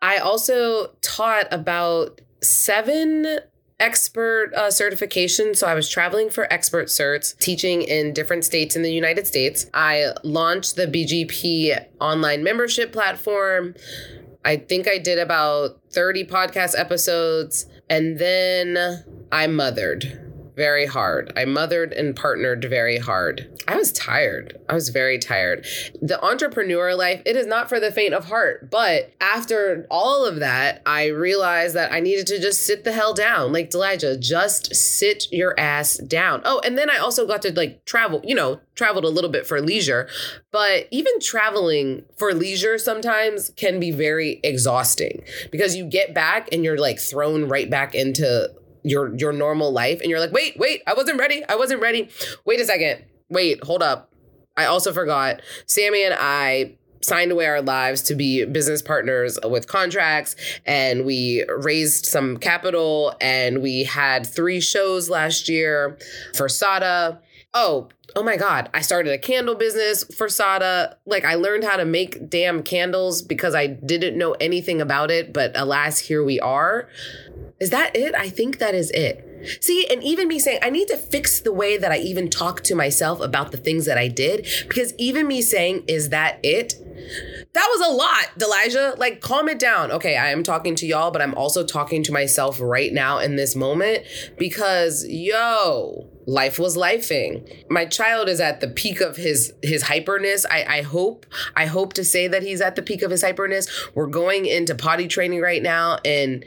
I 0.00 0.18
also 0.18 0.92
taught 1.02 1.48
about 1.50 2.20
seven 2.44 3.40
XPERT 3.80 4.52
uh, 4.54 4.70
certification. 4.70 5.54
So 5.54 5.66
I 5.66 5.74
was 5.74 5.88
traveling 5.88 6.30
for 6.30 6.46
XPERT 6.50 6.84
certs, 6.84 7.36
teaching 7.38 7.82
in 7.82 8.12
different 8.12 8.44
states 8.44 8.76
in 8.76 8.82
the 8.82 8.92
United 8.92 9.26
States. 9.26 9.66
I 9.74 10.12
launched 10.22 10.76
the 10.76 10.86
BGP 10.86 11.86
online 12.00 12.44
membership 12.44 12.92
platform. 12.92 13.74
I 14.44 14.56
think 14.56 14.88
I 14.88 14.98
did 14.98 15.18
about 15.18 15.80
30 15.90 16.24
podcast 16.24 16.78
episodes. 16.78 17.66
And 17.88 18.18
then 18.18 19.04
I 19.32 19.46
mothered 19.46 20.29
very 20.56 20.86
hard. 20.86 21.32
I 21.36 21.44
mothered 21.44 21.92
and 21.92 22.14
partnered 22.14 22.64
very 22.68 22.98
hard. 22.98 23.62
I 23.68 23.76
was 23.76 23.92
tired. 23.92 24.58
I 24.68 24.74
was 24.74 24.88
very 24.88 25.18
tired. 25.18 25.66
The 26.00 26.22
entrepreneur 26.22 26.94
life, 26.94 27.22
it 27.24 27.36
is 27.36 27.46
not 27.46 27.68
for 27.68 27.80
the 27.80 27.92
faint 27.92 28.14
of 28.14 28.26
heart. 28.26 28.70
But 28.70 29.12
after 29.20 29.86
all 29.90 30.26
of 30.26 30.40
that, 30.40 30.82
I 30.86 31.06
realized 31.06 31.74
that 31.76 31.92
I 31.92 32.00
needed 32.00 32.26
to 32.28 32.40
just 32.40 32.66
sit 32.66 32.84
the 32.84 32.92
hell 32.92 33.14
down. 33.14 33.52
Like 33.52 33.70
Delijah, 33.70 34.16
just 34.16 34.74
sit 34.74 35.26
your 35.32 35.58
ass 35.58 35.98
down. 35.98 36.42
Oh, 36.44 36.60
and 36.64 36.76
then 36.76 36.90
I 36.90 36.98
also 36.98 37.26
got 37.26 37.42
to 37.42 37.52
like 37.52 37.84
travel, 37.84 38.20
you 38.24 38.34
know, 38.34 38.60
traveled 38.74 39.04
a 39.04 39.08
little 39.08 39.30
bit 39.30 39.46
for 39.46 39.60
leisure. 39.60 40.08
But 40.52 40.88
even 40.90 41.20
traveling 41.20 42.04
for 42.16 42.32
leisure 42.34 42.78
sometimes 42.78 43.50
can 43.56 43.78
be 43.78 43.90
very 43.90 44.40
exhausting 44.42 45.22
because 45.50 45.76
you 45.76 45.84
get 45.84 46.14
back 46.14 46.48
and 46.52 46.64
you're 46.64 46.78
like 46.78 46.98
thrown 46.98 47.48
right 47.48 47.68
back 47.68 47.94
into 47.94 48.50
your 48.82 49.14
your 49.16 49.32
normal 49.32 49.72
life 49.72 50.00
and 50.00 50.10
you're 50.10 50.20
like, 50.20 50.32
"Wait, 50.32 50.58
wait, 50.58 50.82
I 50.86 50.94
wasn't 50.94 51.18
ready. 51.18 51.44
I 51.48 51.56
wasn't 51.56 51.80
ready. 51.80 52.08
Wait 52.44 52.60
a 52.60 52.64
second. 52.64 53.04
Wait, 53.28 53.62
hold 53.64 53.82
up. 53.82 54.12
I 54.56 54.66
also 54.66 54.92
forgot. 54.92 55.40
Sammy 55.66 56.04
and 56.04 56.14
I 56.18 56.76
signed 57.02 57.32
away 57.32 57.46
our 57.46 57.62
lives 57.62 58.02
to 58.02 58.14
be 58.14 58.44
business 58.44 58.82
partners 58.82 59.38
with 59.44 59.66
contracts 59.66 60.36
and 60.66 61.06
we 61.06 61.44
raised 61.48 62.04
some 62.04 62.36
capital 62.36 63.14
and 63.20 63.62
we 63.62 63.84
had 63.84 64.26
three 64.26 64.60
shows 64.60 65.08
last 65.08 65.48
year 65.48 65.96
for 66.34 66.48
Sada 66.48 67.20
oh, 67.54 67.88
oh 68.16 68.22
my 68.22 68.36
God, 68.36 68.70
I 68.72 68.80
started 68.80 69.12
a 69.12 69.18
candle 69.18 69.54
business 69.54 70.04
for 70.16 70.28
Sada. 70.28 70.96
Like 71.06 71.24
I 71.24 71.34
learned 71.34 71.64
how 71.64 71.76
to 71.76 71.84
make 71.84 72.28
damn 72.28 72.62
candles 72.62 73.22
because 73.22 73.54
I 73.54 73.66
didn't 73.66 74.16
know 74.16 74.32
anything 74.40 74.80
about 74.80 75.10
it. 75.10 75.32
But 75.32 75.52
alas, 75.54 75.98
here 75.98 76.24
we 76.24 76.40
are. 76.40 76.88
Is 77.60 77.70
that 77.70 77.94
it? 77.96 78.14
I 78.14 78.28
think 78.28 78.58
that 78.58 78.74
is 78.74 78.90
it. 78.92 79.26
See, 79.60 79.86
and 79.90 80.02
even 80.02 80.28
me 80.28 80.38
saying, 80.38 80.60
I 80.62 80.70
need 80.70 80.88
to 80.88 80.96
fix 80.96 81.40
the 81.40 81.52
way 81.52 81.78
that 81.78 81.90
I 81.90 81.98
even 81.98 82.28
talk 82.28 82.62
to 82.64 82.74
myself 82.74 83.20
about 83.20 83.52
the 83.52 83.56
things 83.56 83.86
that 83.86 83.96
I 83.96 84.08
did, 84.08 84.46
because 84.68 84.92
even 84.98 85.26
me 85.26 85.40
saying, 85.40 85.84
is 85.88 86.10
that 86.10 86.40
it? 86.42 86.74
That 87.54 87.66
was 87.70 87.88
a 87.88 87.92
lot, 87.92 88.38
Delijah. 88.38 88.94
Like, 88.98 89.20
calm 89.20 89.48
it 89.48 89.58
down. 89.58 89.90
Okay, 89.92 90.16
I 90.16 90.30
am 90.30 90.42
talking 90.42 90.74
to 90.76 90.86
y'all, 90.86 91.10
but 91.10 91.22
I'm 91.22 91.34
also 91.34 91.64
talking 91.64 92.02
to 92.04 92.12
myself 92.12 92.60
right 92.60 92.92
now 92.92 93.18
in 93.18 93.36
this 93.36 93.56
moment 93.56 94.04
because, 94.38 95.06
yo, 95.08 96.08
life 96.30 96.60
was 96.60 96.76
lifing. 96.76 97.68
My 97.68 97.84
child 97.84 98.28
is 98.28 98.40
at 98.40 98.60
the 98.60 98.68
peak 98.68 99.00
of 99.00 99.16
his 99.16 99.52
his 99.62 99.82
hyperness. 99.84 100.46
I, 100.48 100.78
I 100.78 100.82
hope 100.82 101.26
I 101.56 101.66
hope 101.66 101.92
to 101.94 102.04
say 102.04 102.28
that 102.28 102.42
he's 102.42 102.60
at 102.60 102.76
the 102.76 102.82
peak 102.82 103.02
of 103.02 103.10
his 103.10 103.22
hyperness. 103.22 103.68
We're 103.94 104.06
going 104.06 104.46
into 104.46 104.74
potty 104.74 105.08
training 105.08 105.40
right 105.40 105.62
now, 105.62 105.98
and 106.04 106.44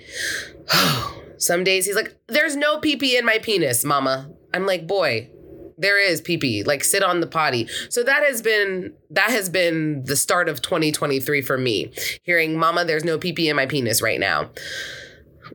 some 1.37 1.65
days 1.65 1.85
he's 1.85 1.95
like, 1.95 2.15
"There's 2.27 2.55
no 2.55 2.79
pee 2.79 2.95
pee 2.95 3.17
in 3.17 3.25
my 3.25 3.39
penis, 3.39 3.83
mama." 3.83 4.29
I'm 4.53 4.65
like, 4.65 4.87
"Boy, 4.87 5.29
there 5.77 5.99
is 6.01 6.21
pee 6.21 6.37
pee. 6.37 6.63
Like 6.63 6.85
sit 6.85 7.03
on 7.03 7.19
the 7.19 7.27
potty." 7.27 7.67
So 7.89 8.03
that 8.03 8.23
has 8.23 8.41
been 8.41 8.93
that 9.09 9.31
has 9.31 9.49
been 9.49 10.05
the 10.05 10.15
start 10.15 10.47
of 10.47 10.61
2023 10.61 11.41
for 11.41 11.57
me. 11.57 11.91
Hearing, 12.23 12.57
"Mama, 12.57 12.85
there's 12.85 13.03
no 13.03 13.17
pee 13.17 13.33
pee 13.33 13.49
in 13.49 13.57
my 13.57 13.65
penis 13.65 14.01
right 14.01 14.19
now." 14.19 14.49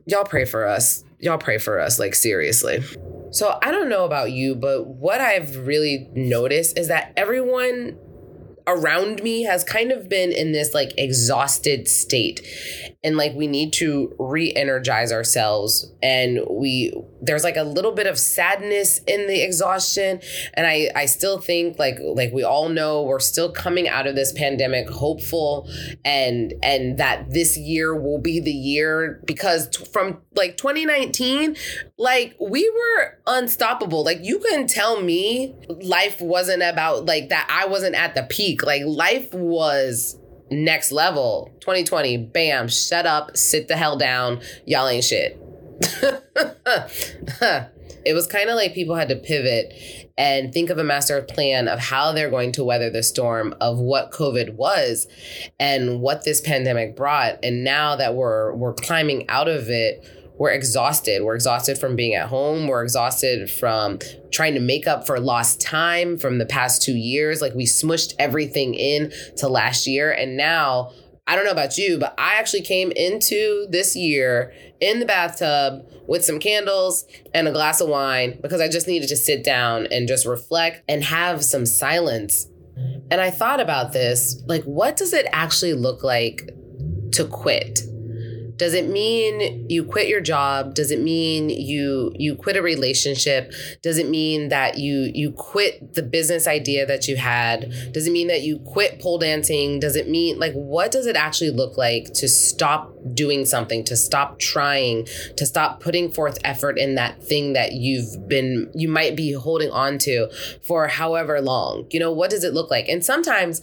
Y'all 0.05 0.23
pray 0.23 0.45
for 0.45 0.67
us. 0.67 1.03
Y'all 1.17 1.39
pray 1.39 1.57
for 1.57 1.79
us. 1.79 1.97
Like 1.97 2.13
seriously. 2.13 2.83
So 3.31 3.59
I 3.61 3.71
don't 3.71 3.89
know 3.89 4.05
about 4.05 4.31
you, 4.31 4.55
but 4.55 4.87
what 4.87 5.21
I've 5.21 5.67
really 5.67 6.09
noticed 6.13 6.77
is 6.77 6.87
that 6.87 7.13
everyone 7.15 7.97
around 8.67 9.23
me 9.23 9.43
has 9.43 9.63
kind 9.63 9.91
of 9.91 10.07
been 10.07 10.31
in 10.31 10.51
this 10.51 10.73
like 10.73 10.93
exhausted 10.97 11.87
state 11.87 12.41
and 13.03 13.15
like 13.15 13.33
we 13.33 13.47
need 13.47 13.71
to 13.71 14.13
re-energize 14.19 15.11
ourselves 15.11 15.91
and 16.03 16.39
we 16.49 16.93
there's 17.21 17.43
like 17.43 17.55
a 17.55 17.63
little 17.63 17.93
bit 17.93 18.07
of 18.07 18.19
sadness 18.19 18.99
in 19.07 19.27
the 19.27 19.41
exhaustion 19.41 20.19
and 20.53 20.67
i 20.67 20.89
i 20.95 21.05
still 21.05 21.39
think 21.39 21.79
like 21.79 21.97
like 22.01 22.31
we 22.33 22.43
all 22.43 22.69
know 22.69 23.01
we're 23.03 23.19
still 23.19 23.51
coming 23.51 23.87
out 23.87 24.05
of 24.05 24.15
this 24.15 24.33
pandemic 24.33 24.89
hopeful 24.89 25.69
and 26.03 26.53
and 26.61 26.97
that 26.97 27.29
this 27.29 27.57
year 27.57 27.95
will 27.99 28.19
be 28.19 28.39
the 28.39 28.51
year 28.51 29.21
because 29.25 29.69
t- 29.69 29.85
from 29.85 30.21
like 30.35 30.57
2019 30.57 31.55
like 31.97 32.35
we 32.39 32.69
were 32.69 33.19
unstoppable. 33.27 34.03
Like 34.03 34.19
you 34.21 34.39
couldn't 34.39 34.69
tell 34.69 35.01
me 35.01 35.53
life 35.81 36.21
wasn't 36.21 36.63
about 36.63 37.05
like 37.05 37.29
that 37.29 37.47
i 37.49 37.67
wasn't 37.67 37.95
at 37.95 38.15
the 38.15 38.23
peak. 38.23 38.65
Like 38.65 38.83
life 38.85 39.33
was 39.33 40.17
next 40.51 40.91
level. 40.91 41.51
2020 41.61 42.17
bam 42.17 42.67
shut 42.67 43.05
up 43.05 43.35
sit 43.37 43.67
the 43.67 43.77
hell 43.77 43.97
down. 43.97 44.41
Y'all 44.65 44.87
ain't 44.87 45.03
shit. 45.03 45.39
It 48.05 48.13
was 48.13 48.27
kind 48.27 48.49
of 48.49 48.55
like 48.55 48.73
people 48.73 48.95
had 48.95 49.09
to 49.09 49.15
pivot 49.15 49.73
and 50.17 50.53
think 50.53 50.69
of 50.69 50.77
a 50.77 50.83
master 50.83 51.21
plan 51.21 51.67
of 51.67 51.79
how 51.79 52.11
they're 52.11 52.29
going 52.29 52.51
to 52.53 52.63
weather 52.63 52.89
the 52.89 53.03
storm 53.03 53.53
of 53.61 53.77
what 53.77 54.11
covid 54.11 54.55
was 54.55 55.07
and 55.59 56.01
what 56.01 56.23
this 56.23 56.41
pandemic 56.41 56.95
brought. 56.95 57.39
And 57.43 57.63
now 57.63 57.95
that 57.97 58.15
we're 58.15 58.53
we're 58.53 58.73
climbing 58.73 59.29
out 59.29 59.47
of 59.47 59.69
it 59.69 60.05
we're 60.39 60.51
exhausted. 60.51 61.21
We're 61.21 61.35
exhausted 61.35 61.77
from 61.77 61.97
being 61.97 62.15
at 62.15 62.29
home. 62.29 62.67
We're 62.67 62.81
exhausted 62.81 63.51
from 63.51 63.99
trying 64.31 64.53
to 64.53 64.61
make 64.61 64.87
up 64.87 65.05
for 65.05 65.19
lost 65.19 65.59
time 65.61 66.17
from 66.17 66.37
the 66.37 66.45
past 66.45 66.81
two 66.81 66.95
years. 66.95 67.41
Like 67.41 67.53
we 67.53 67.65
smushed 67.65 68.13
everything 68.17 68.73
in 68.73 69.11
to 69.37 69.49
last 69.49 69.85
year. 69.85 70.11
And 70.11 70.37
now, 70.37 70.93
I 71.27 71.35
don't 71.35 71.43
know 71.43 71.51
about 71.51 71.77
you, 71.77 71.99
but 71.99 72.15
I 72.17 72.35
actually 72.35 72.61
came 72.61 72.91
into 72.91 73.67
this 73.69 73.97
year 73.97 74.53
in 74.79 74.99
the 74.99 75.05
bathtub 75.05 75.85
with 76.07 76.23
some 76.23 76.39
candles 76.39 77.05
and 77.33 77.47
a 77.47 77.51
glass 77.51 77.81
of 77.81 77.89
wine 77.89 78.39
because 78.41 78.61
I 78.61 78.69
just 78.69 78.87
needed 78.87 79.09
to 79.09 79.17
sit 79.17 79.43
down 79.43 79.87
and 79.91 80.07
just 80.07 80.25
reflect 80.25 80.83
and 80.87 81.03
have 81.03 81.43
some 81.43 81.65
silence. 81.65 82.47
And 83.11 83.19
I 83.19 83.29
thought 83.29 83.59
about 83.59 83.91
this 83.91 84.41
like, 84.47 84.63
what 84.63 84.95
does 84.95 85.11
it 85.11 85.27
actually 85.33 85.73
look 85.73 86.01
like 86.01 86.49
to 87.11 87.25
quit? 87.25 87.81
Does 88.59 88.73
it 88.73 88.89
mean 88.89 89.69
you 89.69 89.85
quit 89.85 90.09
your 90.09 90.19
job? 90.19 90.75
Does 90.75 90.91
it 90.91 90.99
mean 90.99 91.49
you 91.49 92.11
you 92.15 92.35
quit 92.35 92.57
a 92.57 92.61
relationship? 92.61 93.53
Does 93.81 93.97
it 93.97 94.09
mean 94.09 94.49
that 94.49 94.77
you 94.77 95.09
you 95.15 95.31
quit 95.31 95.93
the 95.93 96.03
business 96.03 96.45
idea 96.45 96.85
that 96.85 97.07
you 97.07 97.15
had? 97.15 97.73
Does 97.93 98.05
it 98.05 98.11
mean 98.11 98.27
that 98.27 98.41
you 98.41 98.59
quit 98.59 98.99
pole 98.99 99.17
dancing? 99.17 99.79
Does 99.79 99.95
it 99.95 100.09
mean 100.09 100.37
like 100.39 100.51
what 100.51 100.91
does 100.91 101.05
it 101.05 101.15
actually 101.15 101.51
look 101.51 101.77
like 101.77 102.13
to 102.15 102.27
stop 102.27 102.93
doing 103.13 103.45
something, 103.45 103.85
to 103.85 103.95
stop 103.95 104.39
trying, 104.39 105.07
to 105.37 105.45
stop 105.45 105.79
putting 105.79 106.11
forth 106.11 106.37
effort 106.43 106.77
in 106.77 106.95
that 106.95 107.23
thing 107.23 107.53
that 107.53 107.71
you've 107.71 108.27
been 108.27 108.69
you 108.75 108.89
might 108.89 109.15
be 109.15 109.31
holding 109.31 109.71
on 109.71 109.97
to 109.99 110.29
for 110.61 110.89
however 110.89 111.39
long? 111.39 111.87
You 111.91 112.01
know, 112.01 112.11
what 112.11 112.29
does 112.29 112.43
it 112.43 112.53
look 112.53 112.69
like? 112.69 112.89
And 112.89 113.05
sometimes 113.05 113.61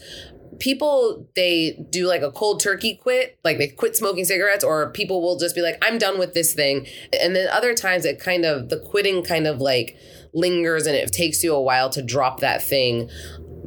people 0.58 1.28
they 1.36 1.78
do 1.90 2.06
like 2.06 2.22
a 2.22 2.30
cold 2.30 2.60
turkey 2.60 2.94
quit 2.94 3.38
like 3.44 3.58
they 3.58 3.68
quit 3.68 3.96
smoking 3.96 4.24
cigarettes 4.24 4.64
or 4.64 4.90
people 4.92 5.20
will 5.20 5.38
just 5.38 5.54
be 5.54 5.62
like 5.62 5.76
i'm 5.82 5.98
done 5.98 6.18
with 6.18 6.34
this 6.34 6.54
thing. 6.54 6.86
And 7.20 7.34
then 7.34 7.48
other 7.48 7.74
times 7.74 8.04
it 8.04 8.20
kind 8.20 8.44
of 8.44 8.68
the 8.68 8.78
quitting 8.78 9.22
kind 9.22 9.46
of 9.46 9.60
like 9.60 9.96
lingers 10.32 10.86
and 10.86 10.96
it 10.96 11.12
takes 11.12 11.42
you 11.42 11.54
a 11.54 11.60
while 11.60 11.90
to 11.90 12.02
drop 12.02 12.40
that 12.40 12.62
thing. 12.62 13.10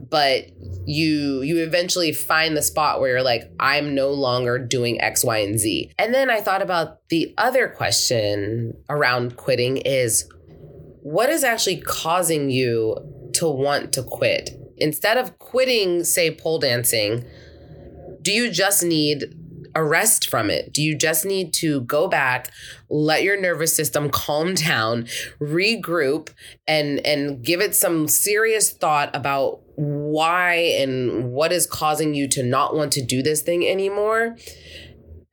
But 0.09 0.45
you 0.85 1.41
you 1.41 1.63
eventually 1.63 2.11
find 2.11 2.57
the 2.57 2.63
spot 2.63 2.99
where 2.99 3.11
you're 3.11 3.23
like 3.23 3.43
i'm 3.59 3.93
no 3.93 4.09
longer 4.09 4.57
doing 4.57 4.99
x 5.01 5.23
y 5.23 5.37
and 5.37 5.59
z. 5.59 5.91
And 5.99 6.13
then 6.13 6.31
i 6.31 6.41
thought 6.41 6.63
about 6.63 7.07
the 7.09 7.33
other 7.37 7.67
question 7.67 8.75
around 8.89 9.37
quitting 9.37 9.77
is 9.77 10.27
what 11.01 11.29
is 11.29 11.43
actually 11.43 11.81
causing 11.81 12.49
you 12.49 12.97
to 13.33 13.47
want 13.47 13.93
to 13.93 14.03
quit 14.03 14.58
instead 14.79 15.17
of 15.17 15.39
quitting, 15.39 16.03
say, 16.03 16.33
pole 16.33 16.59
dancing, 16.59 17.25
do 18.21 18.31
you 18.31 18.51
just 18.51 18.83
need 18.83 19.35
a 19.75 19.83
rest 19.83 20.29
from 20.29 20.49
it? 20.49 20.73
Do 20.73 20.81
you 20.81 20.95
just 20.95 21.25
need 21.25 21.53
to 21.55 21.81
go 21.81 22.07
back, 22.07 22.51
let 22.89 23.23
your 23.23 23.39
nervous 23.39 23.75
system 23.75 24.09
calm 24.09 24.53
down, 24.55 25.03
regroup, 25.39 26.29
and 26.67 27.05
and 27.05 27.43
give 27.43 27.61
it 27.61 27.75
some 27.75 28.07
serious 28.07 28.71
thought 28.71 29.15
about 29.15 29.61
why 29.75 30.53
and 30.53 31.31
what 31.31 31.51
is 31.51 31.65
causing 31.65 32.13
you 32.13 32.27
to 32.29 32.43
not 32.43 32.75
want 32.75 32.91
to 32.93 33.01
do 33.01 33.21
this 33.21 33.41
thing 33.41 33.65
anymore? 33.65 34.37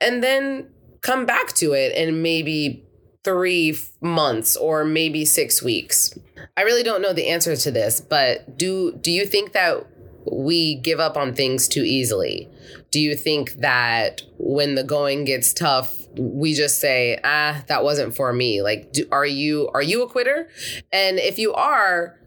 And 0.00 0.22
then 0.22 0.70
come 1.00 1.24
back 1.24 1.52
to 1.54 1.72
it 1.72 1.92
and 1.96 2.22
maybe 2.22 2.84
three 3.24 3.76
months 4.00 4.56
or 4.56 4.84
maybe 4.84 5.24
six 5.24 5.62
weeks. 5.62 6.16
I 6.56 6.62
really 6.62 6.82
don't 6.82 7.02
know 7.02 7.12
the 7.12 7.28
answer 7.28 7.56
to 7.56 7.70
this, 7.70 8.00
but 8.00 8.58
do 8.58 8.92
do 8.92 9.10
you 9.10 9.26
think 9.26 9.52
that 9.52 9.86
we 10.30 10.74
give 10.74 10.98
up 11.00 11.16
on 11.16 11.34
things 11.34 11.68
too 11.68 11.82
easily? 11.82 12.48
Do 12.90 13.00
you 13.00 13.14
think 13.14 13.54
that 13.54 14.22
when 14.38 14.74
the 14.74 14.82
going 14.82 15.24
gets 15.24 15.52
tough, 15.52 15.94
we 16.16 16.54
just 16.54 16.80
say, 16.80 17.18
"Ah, 17.24 17.64
that 17.68 17.84
wasn't 17.84 18.16
for 18.16 18.32
me." 18.32 18.62
Like, 18.62 18.92
do, 18.92 19.06
are 19.12 19.26
you 19.26 19.70
are 19.72 19.82
you 19.82 20.02
a 20.02 20.08
quitter? 20.08 20.48
And 20.92 21.18
if 21.18 21.38
you 21.38 21.52
are, 21.54 22.18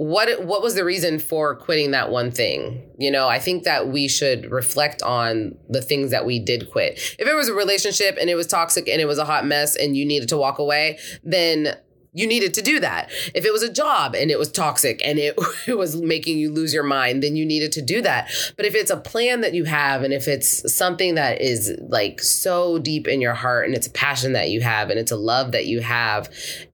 what 0.00 0.46
what 0.46 0.62
was 0.62 0.76
the 0.76 0.82
reason 0.82 1.18
for 1.18 1.54
quitting 1.54 1.90
that 1.90 2.10
one 2.10 2.30
thing 2.30 2.82
you 2.98 3.10
know 3.10 3.28
i 3.28 3.38
think 3.38 3.64
that 3.64 3.88
we 3.88 4.08
should 4.08 4.50
reflect 4.50 5.02
on 5.02 5.54
the 5.68 5.82
things 5.82 6.10
that 6.10 6.24
we 6.24 6.38
did 6.38 6.70
quit 6.70 6.94
if 7.18 7.28
it 7.28 7.34
was 7.34 7.48
a 7.48 7.52
relationship 7.52 8.16
and 8.18 8.30
it 8.30 8.34
was 8.34 8.46
toxic 8.46 8.88
and 8.88 8.98
it 8.98 9.04
was 9.04 9.18
a 9.18 9.26
hot 9.26 9.44
mess 9.44 9.76
and 9.76 9.98
you 9.98 10.06
needed 10.06 10.26
to 10.26 10.38
walk 10.38 10.58
away 10.58 10.98
then 11.22 11.76
you 12.12 12.26
needed 12.26 12.54
to 12.54 12.62
do 12.62 12.80
that. 12.80 13.10
If 13.34 13.44
it 13.44 13.52
was 13.52 13.62
a 13.62 13.72
job 13.72 14.14
and 14.14 14.30
it 14.30 14.38
was 14.38 14.50
toxic 14.50 15.00
and 15.04 15.18
it, 15.18 15.38
it 15.66 15.78
was 15.78 16.00
making 16.00 16.38
you 16.38 16.50
lose 16.50 16.74
your 16.74 16.82
mind 16.82 17.22
then 17.22 17.36
you 17.36 17.44
needed 17.44 17.72
to 17.72 17.82
do 17.82 18.02
that. 18.02 18.30
But 18.56 18.66
if 18.66 18.74
it's 18.74 18.90
a 18.90 18.96
plan 18.96 19.40
that 19.42 19.54
you 19.54 19.64
have 19.64 20.02
and 20.02 20.12
if 20.12 20.28
it's 20.28 20.74
something 20.74 21.14
that 21.14 21.40
is 21.40 21.76
like 21.88 22.20
so 22.20 22.78
deep 22.78 23.06
in 23.06 23.20
your 23.20 23.34
heart 23.34 23.66
and 23.66 23.74
it's 23.74 23.86
a 23.86 23.92
passion 23.92 24.32
that 24.32 24.50
you 24.50 24.60
have 24.60 24.90
and 24.90 24.98
it's 24.98 25.12
a 25.12 25.16
love 25.16 25.52
that 25.52 25.66
you 25.66 25.80
have 25.80 26.28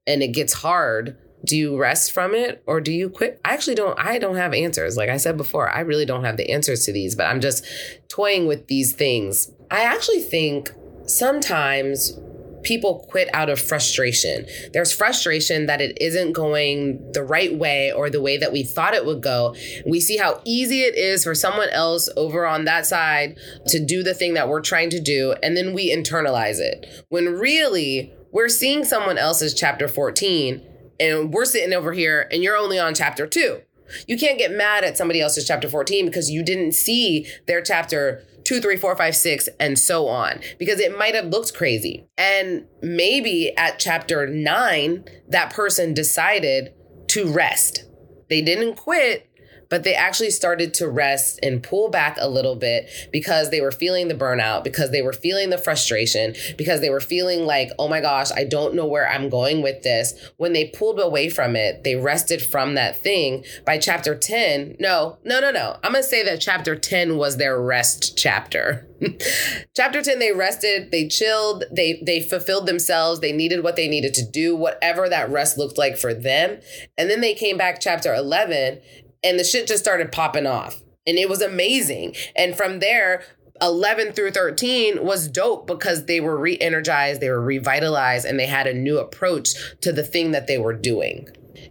and 0.07 0.23
it 0.23 0.29
gets 0.29 0.53
hard 0.53 1.17
do 1.45 1.57
you 1.57 1.79
rest 1.79 2.11
from 2.11 2.35
it 2.35 2.63
or 2.67 2.81
do 2.81 2.91
you 2.91 3.09
quit? 3.09 3.41
I 3.45 3.53
actually 3.53 3.77
don't 3.77 3.97
i 3.99 4.19
don't 4.19 4.37
have 4.37 4.53
answers. 4.53 4.97
Like 4.97 5.11
i 5.11 5.17
said 5.17 5.37
before 5.37 5.71
i 5.71 5.81
really 5.81 6.07
don't 6.07 6.25
have 6.25 6.37
the 6.37 6.51
answers 6.51 6.85
to 6.87 6.93
these 6.93 7.15
but 7.15 7.27
i'm 7.27 7.41
just 7.41 7.65
toying 8.09 8.47
with 8.47 8.67
these 8.67 8.93
things. 8.93 9.53
I 9.71 9.83
actually 9.83 10.21
think 10.21 10.73
sometimes 11.05 12.19
people 12.67 13.07
quit 13.09 13.29
out 13.33 13.49
of 13.49 13.61
frustration. 13.61 14.45
There's 14.73 14.93
frustration 14.93 15.67
that 15.67 15.81
it 15.81 15.97
isn't 16.01 16.33
going 16.33 17.13
the 17.13 17.23
right 17.23 17.55
way 17.55 17.93
or 17.93 18.11
the 18.11 18.21
way 18.21 18.37
that 18.37 18.53
we 18.53 18.65
thought 18.65 18.93
it 18.93 19.07
would 19.07 19.23
go. 19.23 19.55
We 19.87 20.01
see 20.01 20.17
how 20.17 20.43
easy 20.45 20.83
it 20.83 20.97
is 20.97 21.25
for 21.25 21.35
someone 21.35 21.71
else 21.71 22.09
over 22.17 22.45
on 22.45 22.65
that 22.65 22.85
side 22.85 23.39
to 23.69 23.79
do 23.79 24.03
the 24.03 24.15
thing 24.15 24.35
that 24.35 24.49
we're 24.49 24.61
trying 24.61 24.91
to 24.91 25.01
do, 25.01 25.35
and 25.43 25.57
then 25.57 25.73
we 25.73 25.95
internalize 25.95 26.59
it. 26.59 27.05
When 27.09 27.27
really, 27.27 28.13
we're 28.33 28.49
seeing 28.49 28.85
someone 28.85 29.17
else's 29.17 29.55
chapter 29.55 29.87
14 29.87 30.61
and 30.99 31.33
we're 31.33 31.45
sitting 31.45 31.73
over 31.73 31.93
here 31.93 32.29
and 32.33 32.43
you're 32.43 32.57
only 32.57 32.79
on 32.79 32.95
chapter 32.95 33.27
two. 33.27 33.61
You 34.09 34.19
can't 34.19 34.39
get 34.39 34.51
mad 34.51 34.83
at 34.83 34.99
somebody 34.99 35.21
else's 35.21 35.47
chapter 35.47 35.69
14 35.69 36.07
because 36.07 36.31
you 36.31 36.45
didn't 36.45 36.73
see 36.73 37.27
their 37.47 37.63
chapter 37.63 38.25
two, 38.47 38.61
three, 38.61 38.77
four, 38.77 38.95
five, 38.97 39.17
six, 39.17 39.49
and 39.59 39.77
so 39.77 40.07
on, 40.07 40.41
because 40.59 40.79
it 40.79 40.97
might 40.97 41.17
have 41.17 41.27
looked 41.27 41.53
crazy. 41.53 42.07
And 42.17 42.67
maybe 42.81 43.53
at 43.57 43.81
chapter 43.81 44.27
nine, 44.27 45.05
that 45.29 45.53
person 45.53 45.93
decided 45.93 46.73
to 47.09 47.33
rest. 47.33 47.85
They 48.31 48.43
didn't 48.43 48.77
quit, 48.77 49.29
but 49.69 49.85
they 49.85 49.95
actually 49.95 50.31
started 50.31 50.75
to 50.75 50.89
rest 50.89 51.39
and 51.43 51.63
pull 51.63 51.91
back 51.91 52.17
a 52.21 52.29
little 52.29 52.57
bit 52.57 52.89
because 53.13 53.51
they 53.51 53.61
were 53.61 53.73
feeling 53.73 54.09
the 54.09 54.15
burnout, 54.15 54.65
because 54.65 54.91
they 54.91 55.03
were 55.03 55.13
feeling 55.13 55.51
the 55.51 55.59
frustration, 55.59 56.35
because 56.57 56.81
they 56.81 56.91
were 56.91 57.01
feeling 57.01 57.47
like, 57.47 57.71
oh 57.79 57.89
my 57.89 58.01
gosh, 58.01 58.31
I 58.33 58.45
don't 58.45 58.75
know 58.75 58.87
where 58.87 59.09
I'm 59.09 59.29
going 59.29 59.63
with 59.63 59.83
this. 59.83 60.15
When 60.37 60.53
they 60.53 60.67
pulled 60.69 61.01
away 61.01 61.29
from 61.29 61.57
it, 61.57 61.85
they 61.85 61.97
rested 61.97 62.43
from 62.43 62.75
that 62.75 63.03
thing. 63.03 63.45
By 63.65 63.79
chapter 63.79 64.15
10, 64.15 64.77
no, 64.79 65.19
no, 65.25 65.41
no, 65.41 65.51
no. 65.51 65.79
I'm 65.83 65.93
going 65.93 66.03
to 66.03 66.09
say 66.09 66.23
that 66.25 66.41
chapter 66.41 66.77
10 66.77 67.17
was 67.17 67.37
their 67.37 67.61
rest 67.61 68.17
chapter. 68.17 68.87
chapter 69.77 70.01
10 70.01 70.19
they 70.19 70.33
rested 70.33 70.91
they 70.91 71.07
chilled 71.07 71.65
they 71.71 72.01
they 72.07 72.23
fulfilled 72.23 72.67
themselves 72.67 73.21
they 73.21 73.33
needed 73.33 73.63
what 73.63 73.77
they 73.77 73.89
needed 73.89 74.15
to 74.15 74.25
do 74.25 74.57
whatever 74.57 75.07
that 75.07 75.29
rest 75.29 75.59
looked 75.59 75.77
like 75.77 75.99
for 75.99 76.15
them 76.15 76.59
and 76.97 77.11
then 77.11 77.21
they 77.21 77.35
came 77.35 77.59
back 77.59 77.79
chapter 77.79 78.15
11 78.15 78.81
and 79.23 79.39
the 79.39 79.45
shit 79.45 79.67
just 79.67 79.83
started 79.83 80.13
popping 80.13 80.47
off. 80.47 80.83
And 81.07 81.19
it 81.19 81.29
was 81.29 81.41
amazing. 81.41 82.15
And 82.35 82.57
from 82.57 82.81
there, 82.81 83.23
11 83.63 84.13
through 84.13 84.33
13 84.33 85.05
was 85.05 85.29
dope 85.29 85.67
because 85.67 86.07
they 86.07 86.21
were 86.21 86.39
re 86.39 86.59
energized, 86.59 87.21
they 87.21 87.31
were 87.31 87.41
revitalized, 87.41 88.27
and 88.27 88.39
they 88.39 88.47
had 88.47 88.67
a 88.67 88.75
new 88.75 88.99
approach 88.99 89.55
to 89.81 89.93
the 89.93 90.03
thing 90.03 90.33
that 90.33 90.47
they 90.47 90.59
were 90.59 90.75
doing. 90.75 91.29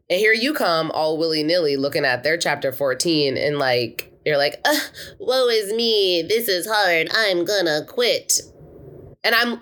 And 0.10 0.20
here 0.20 0.34
you 0.34 0.54
come, 0.54 0.92
all 0.92 1.18
willy 1.18 1.44
nilly, 1.44 1.78
looking 1.78 2.06
at 2.06 2.24
their 2.24 2.38
chapter 2.38 2.72
14, 2.72 3.38
and 3.38 3.60
like, 3.60 4.12
you're 4.26 4.38
like, 4.38 4.66
woe 5.20 5.48
is 5.48 5.72
me. 5.74 6.24
This 6.28 6.48
is 6.48 6.68
hard. 6.68 7.10
I'm 7.14 7.46
gonna 7.46 7.86
quit 7.88 8.42
and 9.26 9.34
I'm 9.34 9.60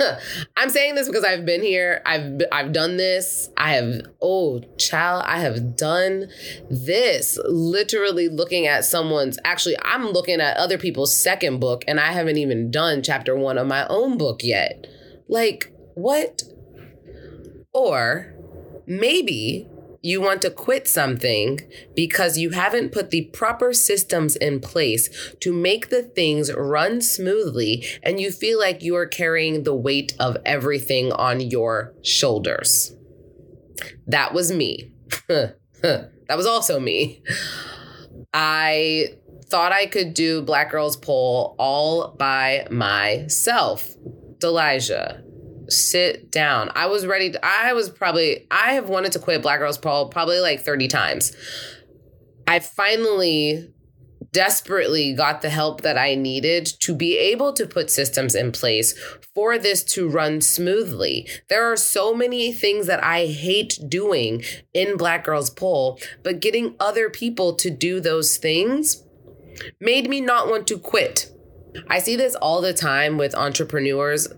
I'm 0.56 0.70
saying 0.70 0.94
this 0.94 1.06
because 1.06 1.22
I've 1.22 1.44
been 1.44 1.62
here. 1.62 2.00
I've 2.06 2.40
I've 2.50 2.72
done 2.72 2.96
this. 2.96 3.50
I 3.56 3.74
have 3.74 4.00
oh 4.22 4.60
child, 4.78 5.24
I 5.26 5.40
have 5.40 5.76
done 5.76 6.28
this. 6.70 7.38
Literally 7.44 8.28
looking 8.28 8.66
at 8.66 8.84
someone's 8.84 9.38
actually 9.44 9.76
I'm 9.82 10.06
looking 10.06 10.40
at 10.40 10.56
other 10.56 10.78
people's 10.78 11.16
second 11.16 11.60
book 11.60 11.84
and 11.86 12.00
I 12.00 12.12
haven't 12.12 12.38
even 12.38 12.70
done 12.70 13.02
chapter 13.02 13.36
1 13.36 13.58
of 13.58 13.66
my 13.66 13.86
own 13.88 14.16
book 14.16 14.40
yet. 14.42 14.86
Like 15.28 15.70
what? 15.94 16.42
Or 17.72 18.34
maybe 18.86 19.68
you 20.04 20.20
want 20.20 20.42
to 20.42 20.50
quit 20.50 20.86
something 20.86 21.60
because 21.96 22.36
you 22.36 22.50
haven't 22.50 22.92
put 22.92 23.08
the 23.08 23.22
proper 23.32 23.72
systems 23.72 24.36
in 24.36 24.60
place 24.60 25.08
to 25.40 25.50
make 25.50 25.88
the 25.88 26.02
things 26.02 26.52
run 26.52 27.00
smoothly 27.00 27.82
and 28.02 28.20
you 28.20 28.30
feel 28.30 28.58
like 28.58 28.82
you 28.82 28.94
are 28.96 29.06
carrying 29.06 29.62
the 29.62 29.74
weight 29.74 30.12
of 30.20 30.36
everything 30.44 31.10
on 31.10 31.40
your 31.40 31.94
shoulders. 32.02 32.94
That 34.06 34.34
was 34.34 34.52
me. 34.52 34.92
that 35.28 36.10
was 36.28 36.46
also 36.46 36.78
me. 36.78 37.22
I 38.34 39.14
thought 39.46 39.72
I 39.72 39.86
could 39.86 40.12
do 40.12 40.42
Black 40.42 40.70
Girls 40.70 40.98
Pole 40.98 41.54
all 41.58 42.10
by 42.18 42.66
myself. 42.70 43.88
Delijah, 44.38 45.24
sit 45.68 46.30
down. 46.30 46.70
I 46.74 46.86
was 46.86 47.06
ready 47.06 47.30
to, 47.30 47.44
I 47.44 47.72
was 47.72 47.90
probably, 47.90 48.46
I 48.50 48.74
have 48.74 48.88
wanted 48.88 49.12
to 49.12 49.18
quit 49.18 49.42
Black 49.42 49.60
Girls 49.60 49.78
Pole 49.78 50.08
probably 50.08 50.40
like 50.40 50.60
30 50.60 50.88
times. 50.88 51.34
I 52.46 52.58
finally 52.60 53.74
desperately 54.34 55.14
got 55.14 55.40
the 55.40 55.48
help 55.48 55.82
that 55.82 55.96
I 55.96 56.16
needed 56.16 56.66
to 56.80 56.94
be 56.94 57.16
able 57.16 57.52
to 57.54 57.66
put 57.66 57.90
systems 57.90 58.34
in 58.34 58.52
place 58.52 58.98
for 59.34 59.58
this 59.58 59.84
to 59.94 60.08
run 60.08 60.40
smoothly. 60.40 61.26
There 61.48 61.70
are 61.70 61.76
so 61.76 62.12
many 62.12 62.52
things 62.52 62.86
that 62.88 63.02
I 63.02 63.26
hate 63.26 63.78
doing 63.88 64.42
in 64.74 64.96
Black 64.96 65.24
Girls 65.24 65.50
Pole, 65.50 65.98
but 66.22 66.40
getting 66.40 66.74
other 66.80 67.08
people 67.08 67.54
to 67.54 67.70
do 67.70 68.00
those 68.00 68.36
things 68.36 69.04
made 69.80 70.10
me 70.10 70.20
not 70.20 70.48
want 70.48 70.66
to 70.66 70.78
quit. 70.78 71.30
I 71.88 72.00
see 72.00 72.16
this 72.16 72.34
all 72.34 72.60
the 72.60 72.74
time 72.74 73.16
with 73.16 73.34
entrepreneurs 73.34 74.28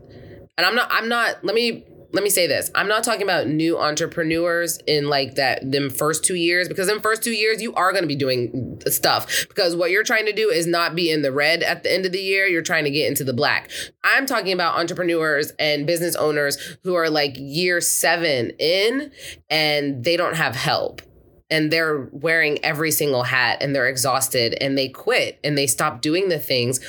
and 0.57 0.67
I'm 0.67 0.75
not 0.75 0.89
I'm 0.91 1.09
not 1.09 1.45
let 1.45 1.55
me 1.55 1.85
let 2.13 2.23
me 2.23 2.31
say 2.31 2.47
this. 2.47 2.71
I'm 2.75 2.89
not 2.89 3.05
talking 3.05 3.25
about 3.25 3.47
new 3.47 3.79
entrepreneurs 3.79 4.79
in 4.87 5.09
like 5.09 5.35
that 5.35 5.71
them 5.71 5.91
first 5.91 6.25
2 6.25 6.35
years 6.35 6.67
because 6.67 6.89
in 6.89 7.01
first 7.01 7.23
2 7.23 7.33
years 7.33 7.61
you 7.61 7.75
are 7.75 7.91
going 7.91 8.05
to 8.05 8.09
be 8.09 8.17
doing 8.17 8.81
stuff 8.87 9.47
because 9.49 9.77
what 9.77 9.91
you're 9.91 10.05
trying 10.05 10.25
to 10.25 10.33
do 10.33 10.49
is 10.49 10.67
not 10.67 10.95
be 10.95 11.11
in 11.11 11.23
the 11.23 11.33
red 11.33 11.63
at 11.63 11.83
the 11.83 11.93
end 11.93 12.07
of 12.07 12.13
the 12.13 12.21
year, 12.21 12.47
you're 12.47 12.63
trying 12.63 12.85
to 12.85 12.91
get 12.91 13.09
into 13.09 13.23
the 13.25 13.35
black. 13.35 13.69
I'm 14.03 14.25
talking 14.25 14.53
about 14.53 14.79
entrepreneurs 14.79 15.53
and 15.59 15.87
business 15.87 16.17
owners 16.17 16.79
who 16.85 16.95
are 16.95 17.11
like 17.11 17.35
year 17.37 17.81
7 17.81 18.51
in 18.59 19.13
and 19.51 20.03
they 20.03 20.17
don't 20.17 20.37
have 20.37 20.57
help 20.57 21.03
and 21.51 21.71
they're 21.71 22.09
wearing 22.13 22.65
every 22.65 22.93
single 22.93 23.25
hat 23.25 23.59
and 23.61 23.75
they're 23.75 23.89
exhausted 23.89 24.57
and 24.61 24.79
they 24.79 24.89
quit 24.89 25.39
and 25.45 25.59
they 25.59 25.67
stop 25.67 26.01
doing 26.01 26.29
the 26.29 26.39
things 26.39 26.81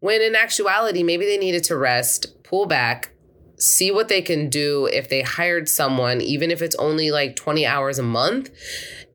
when 0.00 0.22
in 0.22 0.34
actuality 0.34 1.02
maybe 1.02 1.24
they 1.24 1.38
needed 1.38 1.64
to 1.64 1.76
rest 1.76 2.42
pull 2.44 2.66
back, 2.66 3.10
see 3.56 3.90
what 3.90 4.08
they 4.08 4.22
can 4.22 4.48
do 4.48 4.86
if 4.86 5.08
they 5.08 5.22
hired 5.22 5.68
someone, 5.68 6.20
even 6.20 6.50
if 6.50 6.62
it's 6.62 6.76
only 6.76 7.10
like 7.10 7.36
20 7.36 7.66
hours 7.66 7.98
a 7.98 8.02
month, 8.02 8.50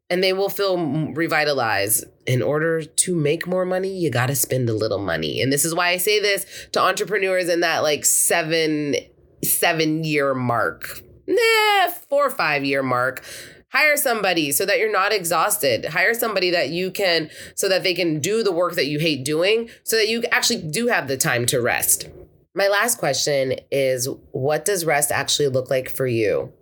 and 0.10 0.24
they 0.24 0.34
will 0.34 0.50
feel 0.50 0.78
revitalized. 1.13 2.06
In 2.26 2.41
order 2.41 2.84
to 2.84 3.15
make 3.15 3.46
more 3.46 3.65
money, 3.65 3.98
you 3.98 4.10
got 4.10 4.28
to 4.28 4.36
spend 4.36 4.69
a 4.69 4.74
little 4.74 5.00
money. 5.00 5.41
And 5.41 5.52
this 5.52 5.65
is 5.65 5.76
why 5.76 5.89
I 5.89 5.98
say 5.98 6.22
this 6.22 6.46
to 6.72 6.80
entrepreneurs 6.80 7.50
in 7.50 7.60
that 7.62 7.84
like 7.84 8.06
seven, 8.06 8.96
seven 9.43 10.06
year 10.06 10.34
mark, 10.34 11.02
nah, 11.28 11.89
four 12.10 12.28
or 12.28 12.30
five 12.30 12.63
year 12.63 12.82
mark 12.82 13.26
hire 13.73 13.97
somebody 13.97 14.51
so 14.51 14.65
that 14.65 14.79
you're 14.79 14.91
not 14.91 15.12
exhausted 15.12 15.86
hire 15.86 16.13
somebody 16.13 16.49
that 16.51 16.69
you 16.69 16.89
can 16.89 17.29
so 17.55 17.67
that 17.67 17.83
they 17.83 17.93
can 17.93 18.19
do 18.19 18.43
the 18.43 18.51
work 18.51 18.75
that 18.75 18.86
you 18.86 18.99
hate 18.99 19.25
doing 19.25 19.69
so 19.83 19.97
that 19.97 20.07
you 20.07 20.23
actually 20.31 20.62
do 20.62 20.88
have 20.88 21.07
the 21.07 21.17
time 21.17 21.45
to 21.45 21.59
rest 21.59 22.07
my 22.55 22.67
last 22.67 22.99
question 22.99 23.55
is 23.71 24.07
what 24.31 24.63
does 24.63 24.86
rest 24.86 25.12
actually 25.12 25.47
look 25.47 25.71
like 25.71 25.89
for 25.89 26.05
you? 26.05 26.53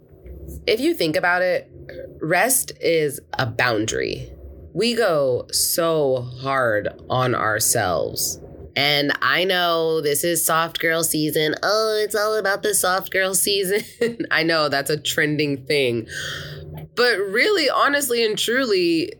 If 0.66 0.80
you 0.80 0.94
think 0.94 1.18
about 1.18 1.42
it, 1.42 1.70
rest 2.22 2.72
is 2.80 3.20
a 3.38 3.46
boundary. 3.46 4.32
We 4.74 4.96
go 4.96 5.48
so 5.52 6.22
hard 6.22 6.88
on 7.10 7.36
ourselves. 7.36 8.40
And 8.74 9.12
I 9.22 9.44
know 9.44 10.00
this 10.00 10.24
is 10.24 10.46
soft 10.46 10.80
girl 10.80 11.04
season. 11.04 11.56
Oh, 11.62 12.00
it's 12.02 12.16
all 12.16 12.38
about 12.38 12.64
the 12.64 12.74
soft 12.74 13.12
girl 13.12 13.36
season. 13.36 13.84
I 14.32 14.44
know 14.44 14.70
that's 14.70 14.90
a 14.90 14.98
trending 14.98 15.66
thing. 15.66 16.08
But 16.96 17.18
really 17.20 17.70
honestly 17.70 18.26
and 18.26 18.38
truly, 18.38 19.14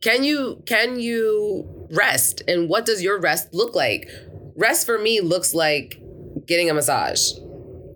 can 0.00 0.24
you 0.24 0.62
can 0.66 0.98
you 0.98 1.86
rest? 1.90 2.42
And 2.48 2.68
what 2.68 2.86
does 2.86 3.02
your 3.02 3.20
rest 3.20 3.54
look 3.54 3.74
like? 3.74 4.08
Rest 4.56 4.86
for 4.86 4.98
me 4.98 5.20
looks 5.20 5.54
like 5.54 6.00
getting 6.46 6.68
a 6.68 6.74
massage. 6.74 7.32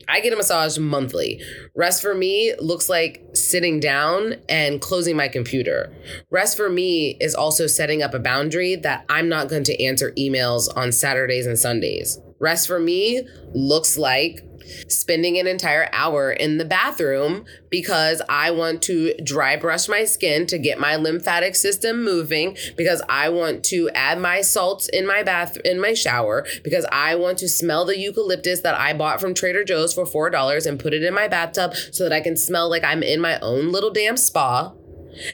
I 0.09 0.21
get 0.21 0.33
a 0.33 0.37
massage 0.37 0.79
monthly. 0.79 1.43
Rest 1.75 2.01
for 2.01 2.15
me 2.15 2.55
looks 2.61 2.89
like 2.89 3.25
sitting 3.35 3.81
down 3.81 4.37
and 4.49 4.81
closing 4.81 5.17
my 5.17 5.27
computer. 5.27 5.93
Rest 6.31 6.57
for 6.57 6.69
me 6.69 7.17
is 7.21 7.35
also 7.35 7.67
setting 7.67 8.03
up 8.03 8.15
a 8.15 8.21
boundary 8.21 8.77
that 8.77 9.05
I'm 9.09 9.29
not 9.29 9.49
going 9.49 9.65
to 9.65 9.85
answer 9.85 10.13
emails 10.13 10.69
on 10.77 10.93
Saturdays 10.93 11.47
and 11.47 11.59
Sundays. 11.59 12.21
Rest 12.39 12.67
for 12.67 12.79
me 12.79 13.27
looks 13.55 13.97
like 13.97 14.43
spending 14.89 15.39
an 15.39 15.47
entire 15.47 15.89
hour 15.93 16.33
in 16.33 16.59
the 16.59 16.65
bathroom 16.65 17.45
because 17.71 18.23
I 18.29 18.51
want 18.51 18.83
to 18.83 19.15
dry 19.23 19.57
brush 19.57 19.89
my 19.89 20.05
skin 20.05 20.47
to 20.47 20.59
get 20.59 20.79
my 20.79 20.97
lymphatic 20.97 21.55
system 21.55 22.05
moving 22.05 22.57
because 22.77 23.03
I 23.09 23.29
want 23.29 23.65
to 23.67 23.91
add 23.91 24.19
my 24.19 24.41
salts 24.41 24.89
in 24.89 25.07
my 25.07 25.23
bath 25.23 25.57
in 25.59 25.81
my 25.81 25.95
shower 25.95 26.47
because 26.65 26.87
I 26.91 27.15
want 27.15 27.39
to 27.39 27.49
smell 27.49 27.85
the 27.85 27.99
eucalyptus 27.99 28.61
that 28.61 28.75
I 28.75 28.93
bought 28.93 29.21
from 29.21 29.35
Trader 29.35 29.65
Joe's 29.65 29.95
for 29.95 30.05
$4 30.05 30.67
and 30.67 30.81
put 30.81 30.95
it 30.95 31.03
in 31.03 31.15
my 31.15 31.29
bathtub 31.29 31.75
so 31.93 32.05
that 32.05 32.13
I 32.13 32.21
can 32.21 32.37
smell 32.37 32.69
like 32.69 32.85
I'm 32.85 33.03
in 33.03 33.21
my 33.21 33.39
own 33.41 33.73
little 33.73 33.91
damn 33.91 34.17
spa. 34.17 34.73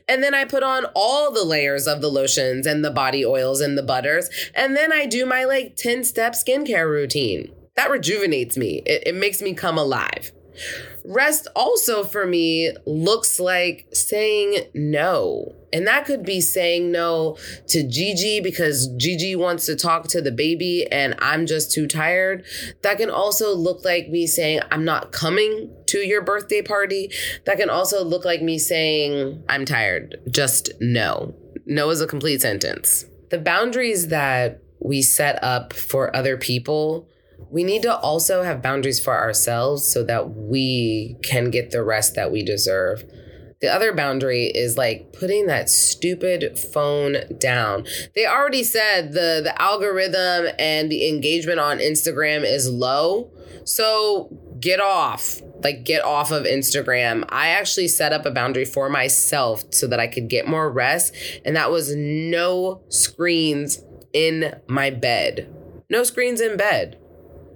And 0.08 0.22
then 0.22 0.34
I 0.34 0.44
put 0.44 0.62
on 0.62 0.86
all 0.94 1.32
the 1.32 1.44
layers 1.44 1.86
of 1.86 2.00
the 2.00 2.08
lotions 2.08 2.66
and 2.66 2.84
the 2.84 2.90
body 2.90 3.24
oils 3.24 3.60
and 3.60 3.76
the 3.76 3.82
butters. 3.82 4.28
And 4.54 4.76
then 4.76 4.92
I 4.92 5.06
do 5.06 5.26
my 5.26 5.44
like 5.44 5.76
10 5.76 6.04
step 6.04 6.34
skincare 6.34 6.88
routine 6.88 7.52
that 7.76 7.90
rejuvenates 7.90 8.56
me. 8.56 8.82
It, 8.86 9.04
it 9.06 9.14
makes 9.14 9.40
me 9.40 9.54
come 9.54 9.78
alive. 9.78 10.32
Rest 11.04 11.48
also 11.56 12.04
for 12.04 12.26
me 12.26 12.72
looks 12.86 13.40
like 13.40 13.88
saying 13.92 14.66
no. 14.74 15.54
And 15.72 15.86
that 15.86 16.04
could 16.04 16.24
be 16.24 16.40
saying 16.40 16.92
no 16.92 17.38
to 17.68 17.82
Gigi 17.82 18.40
because 18.40 18.88
Gigi 18.96 19.34
wants 19.34 19.66
to 19.66 19.76
talk 19.76 20.06
to 20.08 20.20
the 20.20 20.30
baby 20.30 20.86
and 20.92 21.14
I'm 21.18 21.46
just 21.46 21.72
too 21.72 21.86
tired. 21.86 22.44
That 22.82 22.98
can 22.98 23.10
also 23.10 23.54
look 23.54 23.84
like 23.84 24.08
me 24.08 24.26
saying, 24.26 24.60
I'm 24.70 24.84
not 24.84 25.12
coming 25.12 25.74
to 25.86 25.98
your 25.98 26.22
birthday 26.22 26.62
party. 26.62 27.10
That 27.46 27.58
can 27.58 27.70
also 27.70 28.04
look 28.04 28.24
like 28.24 28.42
me 28.42 28.58
saying, 28.58 29.42
I'm 29.48 29.64
tired. 29.64 30.16
Just 30.30 30.72
no. 30.80 31.34
No 31.64 31.90
is 31.90 32.00
a 32.00 32.06
complete 32.06 32.42
sentence. 32.42 33.06
The 33.30 33.38
boundaries 33.38 34.08
that 34.08 34.60
we 34.78 35.00
set 35.00 35.42
up 35.42 35.72
for 35.72 36.14
other 36.14 36.36
people 36.36 37.08
we 37.50 37.64
need 37.64 37.82
to 37.82 37.96
also 37.96 38.42
have 38.42 38.62
boundaries 38.62 39.00
for 39.00 39.16
ourselves 39.18 39.86
so 39.86 40.02
that 40.04 40.30
we 40.30 41.16
can 41.22 41.50
get 41.50 41.70
the 41.70 41.82
rest 41.82 42.14
that 42.14 42.32
we 42.32 42.42
deserve. 42.42 43.04
The 43.62 43.72
other 43.72 43.92
boundary 43.92 44.46
is 44.46 44.76
like 44.76 45.12
putting 45.12 45.46
that 45.46 45.70
stupid 45.70 46.58
phone 46.58 47.18
down. 47.38 47.84
They 48.14 48.26
already 48.26 48.64
said 48.64 49.12
the 49.12 49.40
the 49.42 49.54
algorithm 49.62 50.52
and 50.58 50.90
the 50.90 51.08
engagement 51.08 51.60
on 51.60 51.78
Instagram 51.78 52.42
is 52.42 52.68
low. 52.68 53.30
So 53.64 54.36
get 54.58 54.80
off. 54.80 55.40
Like 55.62 55.84
get 55.84 56.04
off 56.04 56.32
of 56.32 56.42
Instagram. 56.42 57.24
I 57.28 57.50
actually 57.50 57.86
set 57.86 58.12
up 58.12 58.26
a 58.26 58.32
boundary 58.32 58.64
for 58.64 58.88
myself 58.88 59.62
so 59.70 59.86
that 59.86 60.00
I 60.00 60.08
could 60.08 60.28
get 60.28 60.48
more 60.48 60.68
rest 60.68 61.14
and 61.44 61.54
that 61.54 61.70
was 61.70 61.94
no 61.94 62.82
screens 62.88 63.80
in 64.12 64.60
my 64.66 64.90
bed. 64.90 65.54
No 65.88 66.02
screens 66.02 66.40
in 66.40 66.56
bed 66.56 66.98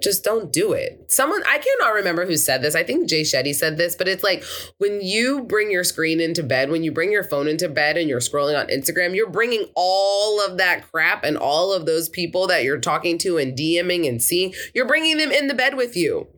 just 0.02 0.24
don't 0.24 0.52
do 0.52 0.72
it. 0.72 1.10
Someone 1.10 1.42
I 1.48 1.58
cannot 1.58 1.94
remember 1.94 2.26
who 2.26 2.36
said 2.36 2.62
this. 2.62 2.74
I 2.74 2.82
think 2.82 3.08
Jay 3.08 3.22
Shetty 3.22 3.54
said 3.54 3.76
this, 3.76 3.94
but 3.94 4.08
it's 4.08 4.22
like 4.22 4.44
when 4.78 5.00
you 5.00 5.42
bring 5.44 5.70
your 5.70 5.84
screen 5.84 6.20
into 6.20 6.42
bed, 6.42 6.70
when 6.70 6.82
you 6.82 6.92
bring 6.92 7.12
your 7.12 7.24
phone 7.24 7.48
into 7.48 7.68
bed 7.68 7.96
and 7.96 8.08
you're 8.08 8.20
scrolling 8.20 8.58
on 8.58 8.68
Instagram, 8.68 9.14
you're 9.14 9.30
bringing 9.30 9.66
all 9.74 10.44
of 10.44 10.58
that 10.58 10.90
crap 10.90 11.24
and 11.24 11.36
all 11.36 11.72
of 11.72 11.86
those 11.86 12.08
people 12.08 12.46
that 12.46 12.64
you're 12.64 12.80
talking 12.80 13.18
to 13.18 13.38
and 13.38 13.56
DMing 13.56 14.08
and 14.08 14.22
seeing, 14.22 14.54
you're 14.74 14.86
bringing 14.86 15.18
them 15.18 15.32
in 15.32 15.48
the 15.48 15.54
bed 15.54 15.76
with 15.76 15.96
you. 15.96 16.28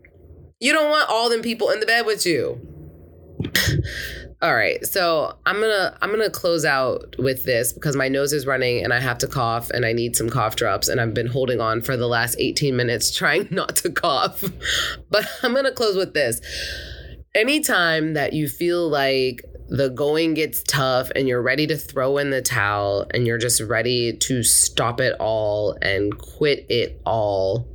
You 0.61 0.73
don't 0.73 0.90
want 0.90 1.09
all 1.09 1.31
them 1.31 1.42
people 1.42 1.71
in 1.71 1.81
the 1.81 1.87
bed 1.87 2.07
with 2.07 2.27
you. 2.27 2.61
All 4.40 4.55
right. 4.55 4.85
So 4.87 5.37
I'm 5.46 5.61
gonna 5.61 5.98
I'm 6.01 6.11
gonna 6.11 6.31
close 6.31 6.64
out 6.64 7.16
with 7.18 7.44
this 7.44 7.72
because 7.72 7.96
my 7.96 8.09
nose 8.09 8.33
is 8.33 8.46
running 8.46 8.85
and 8.85 8.92
I 8.92 9.01
have 9.01 9.18
to 9.18 9.27
cough 9.27 9.68
and 9.70 9.85
I 9.85 9.92
need 9.92 10.14
some 10.14 10.31
cough 10.31 10.55
drops 10.55 10.87
and 10.87 11.01
I've 11.01 11.12
been 11.12 11.27
holding 11.27 11.61
on 11.61 11.83
for 11.83 11.96
the 11.96 12.07
last 12.07 12.37
18 12.38 12.77
minutes 12.77 13.11
trying 13.16 13.48
not 13.51 13.77
to 13.77 13.90
cough. 13.90 14.44
But 15.11 15.27
I'm 15.42 15.55
gonna 15.55 15.72
close 15.72 15.96
with 15.96 16.14
this. 16.14 16.40
Anytime 17.35 18.14
that 18.14 18.33
you 18.33 18.46
feel 18.48 18.88
like 18.88 19.42
the 19.68 19.88
going 19.88 20.35
gets 20.35 20.62
tough 20.62 21.11
and 21.16 21.27
you're 21.27 21.42
ready 21.42 21.66
to 21.66 21.77
throw 21.77 22.18
in 22.18 22.31
the 22.31 22.40
towel 22.40 23.07
and 23.12 23.27
you're 23.27 23.38
just 23.38 23.61
ready 23.61 24.16
to 24.16 24.42
stop 24.42 25.01
it 25.01 25.14
all 25.18 25.77
and 25.83 26.16
quit 26.16 26.66
it 26.68 27.01
all, 27.05 27.68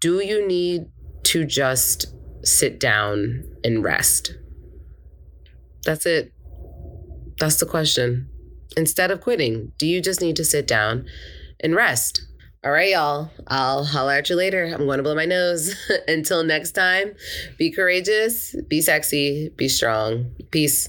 do 0.00 0.20
you 0.24 0.46
need 0.46 0.86
to 1.24 1.44
just 1.44 2.14
sit 2.42 2.80
down 2.80 3.44
and 3.62 3.84
rest? 3.84 4.34
That's 5.90 6.06
it. 6.06 6.32
That's 7.40 7.56
the 7.56 7.66
question. 7.66 8.28
Instead 8.76 9.10
of 9.10 9.20
quitting, 9.20 9.72
do 9.76 9.88
you 9.88 10.00
just 10.00 10.20
need 10.20 10.36
to 10.36 10.44
sit 10.44 10.68
down 10.68 11.04
and 11.58 11.74
rest? 11.74 12.24
All 12.64 12.70
right, 12.70 12.90
y'all. 12.90 13.32
I'll 13.48 13.82
holler 13.82 14.12
at 14.12 14.30
you 14.30 14.36
later. 14.36 14.66
I'm 14.66 14.86
going 14.86 14.98
to 14.98 15.02
blow 15.02 15.16
my 15.16 15.24
nose. 15.24 15.74
Until 16.06 16.44
next 16.44 16.72
time, 16.72 17.16
be 17.58 17.72
courageous, 17.72 18.54
be 18.68 18.80
sexy, 18.80 19.50
be 19.56 19.68
strong. 19.68 20.30
Peace. 20.52 20.88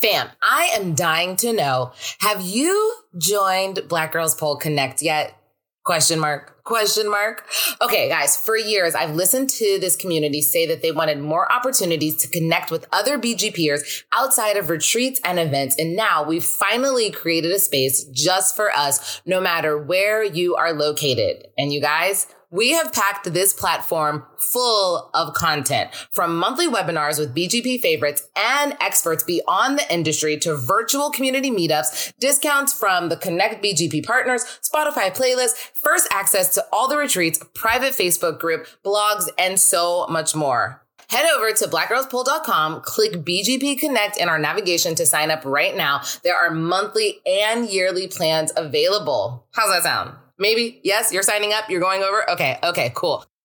Fam, 0.00 0.30
I 0.40 0.74
am 0.78 0.94
dying 0.94 1.36
to 1.36 1.52
know 1.52 1.92
have 2.20 2.40
you 2.40 2.94
joined 3.18 3.80
Black 3.86 4.12
Girls 4.12 4.34
Pole 4.34 4.56
Connect 4.56 5.02
yet? 5.02 5.36
Question 5.84 6.20
mark. 6.20 6.62
Question 6.62 7.10
mark. 7.10 7.44
Okay, 7.80 8.08
guys, 8.08 8.36
for 8.36 8.56
years, 8.56 8.94
I've 8.94 9.16
listened 9.16 9.50
to 9.50 9.78
this 9.80 9.96
community 9.96 10.40
say 10.40 10.64
that 10.66 10.80
they 10.80 10.92
wanted 10.92 11.18
more 11.18 11.50
opportunities 11.52 12.16
to 12.22 12.28
connect 12.28 12.70
with 12.70 12.86
other 12.92 13.18
BGPers 13.18 14.04
outside 14.12 14.56
of 14.56 14.70
retreats 14.70 15.20
and 15.24 15.40
events. 15.40 15.74
And 15.76 15.96
now 15.96 16.22
we've 16.22 16.44
finally 16.44 17.10
created 17.10 17.50
a 17.50 17.58
space 17.58 18.04
just 18.04 18.54
for 18.54 18.70
us, 18.70 19.20
no 19.26 19.40
matter 19.40 19.76
where 19.76 20.22
you 20.22 20.54
are 20.54 20.72
located. 20.72 21.48
And 21.58 21.72
you 21.72 21.80
guys, 21.80 22.28
we 22.52 22.72
have 22.72 22.92
packed 22.92 23.32
this 23.32 23.52
platform 23.52 24.24
full 24.36 25.10
of 25.14 25.34
content 25.34 25.90
from 26.12 26.36
monthly 26.36 26.68
webinars 26.68 27.18
with 27.18 27.34
BGP 27.34 27.80
favorites 27.80 28.28
and 28.36 28.76
experts 28.80 29.24
beyond 29.24 29.78
the 29.78 29.92
industry 29.92 30.36
to 30.36 30.54
virtual 30.56 31.10
community 31.10 31.50
meetups, 31.50 32.12
discounts 32.20 32.72
from 32.72 33.08
the 33.08 33.16
Connect 33.16 33.64
BGP 33.64 34.04
partners, 34.04 34.44
Spotify 34.62 35.16
playlists, 35.16 35.56
first 35.74 36.06
access 36.12 36.54
to 36.54 36.64
all 36.72 36.88
the 36.88 36.98
retreats, 36.98 37.42
private 37.54 37.92
Facebook 37.92 38.38
group, 38.38 38.66
blogs, 38.84 39.28
and 39.38 39.58
so 39.58 40.06
much 40.08 40.36
more. 40.36 40.82
Head 41.08 41.26
over 41.34 41.52
to 41.52 41.66
blackgirlspole.com, 41.66 42.82
click 42.82 43.12
BGP 43.12 43.78
Connect 43.78 44.18
in 44.18 44.28
our 44.28 44.38
navigation 44.38 44.94
to 44.96 45.06
sign 45.06 45.30
up 45.30 45.44
right 45.44 45.76
now. 45.76 46.02
There 46.22 46.36
are 46.36 46.50
monthly 46.50 47.20
and 47.26 47.68
yearly 47.68 48.08
plans 48.08 48.52
available. 48.56 49.46
How's 49.52 49.70
that 49.70 49.82
sound? 49.82 50.16
Maybe? 50.42 50.80
Yes, 50.82 51.12
you're 51.12 51.22
signing 51.22 51.52
up, 51.52 51.70
you're 51.70 51.80
going 51.80 52.02
over? 52.02 52.28
Okay, 52.32 52.58
okay, 52.64 52.90
cool. 52.96 53.24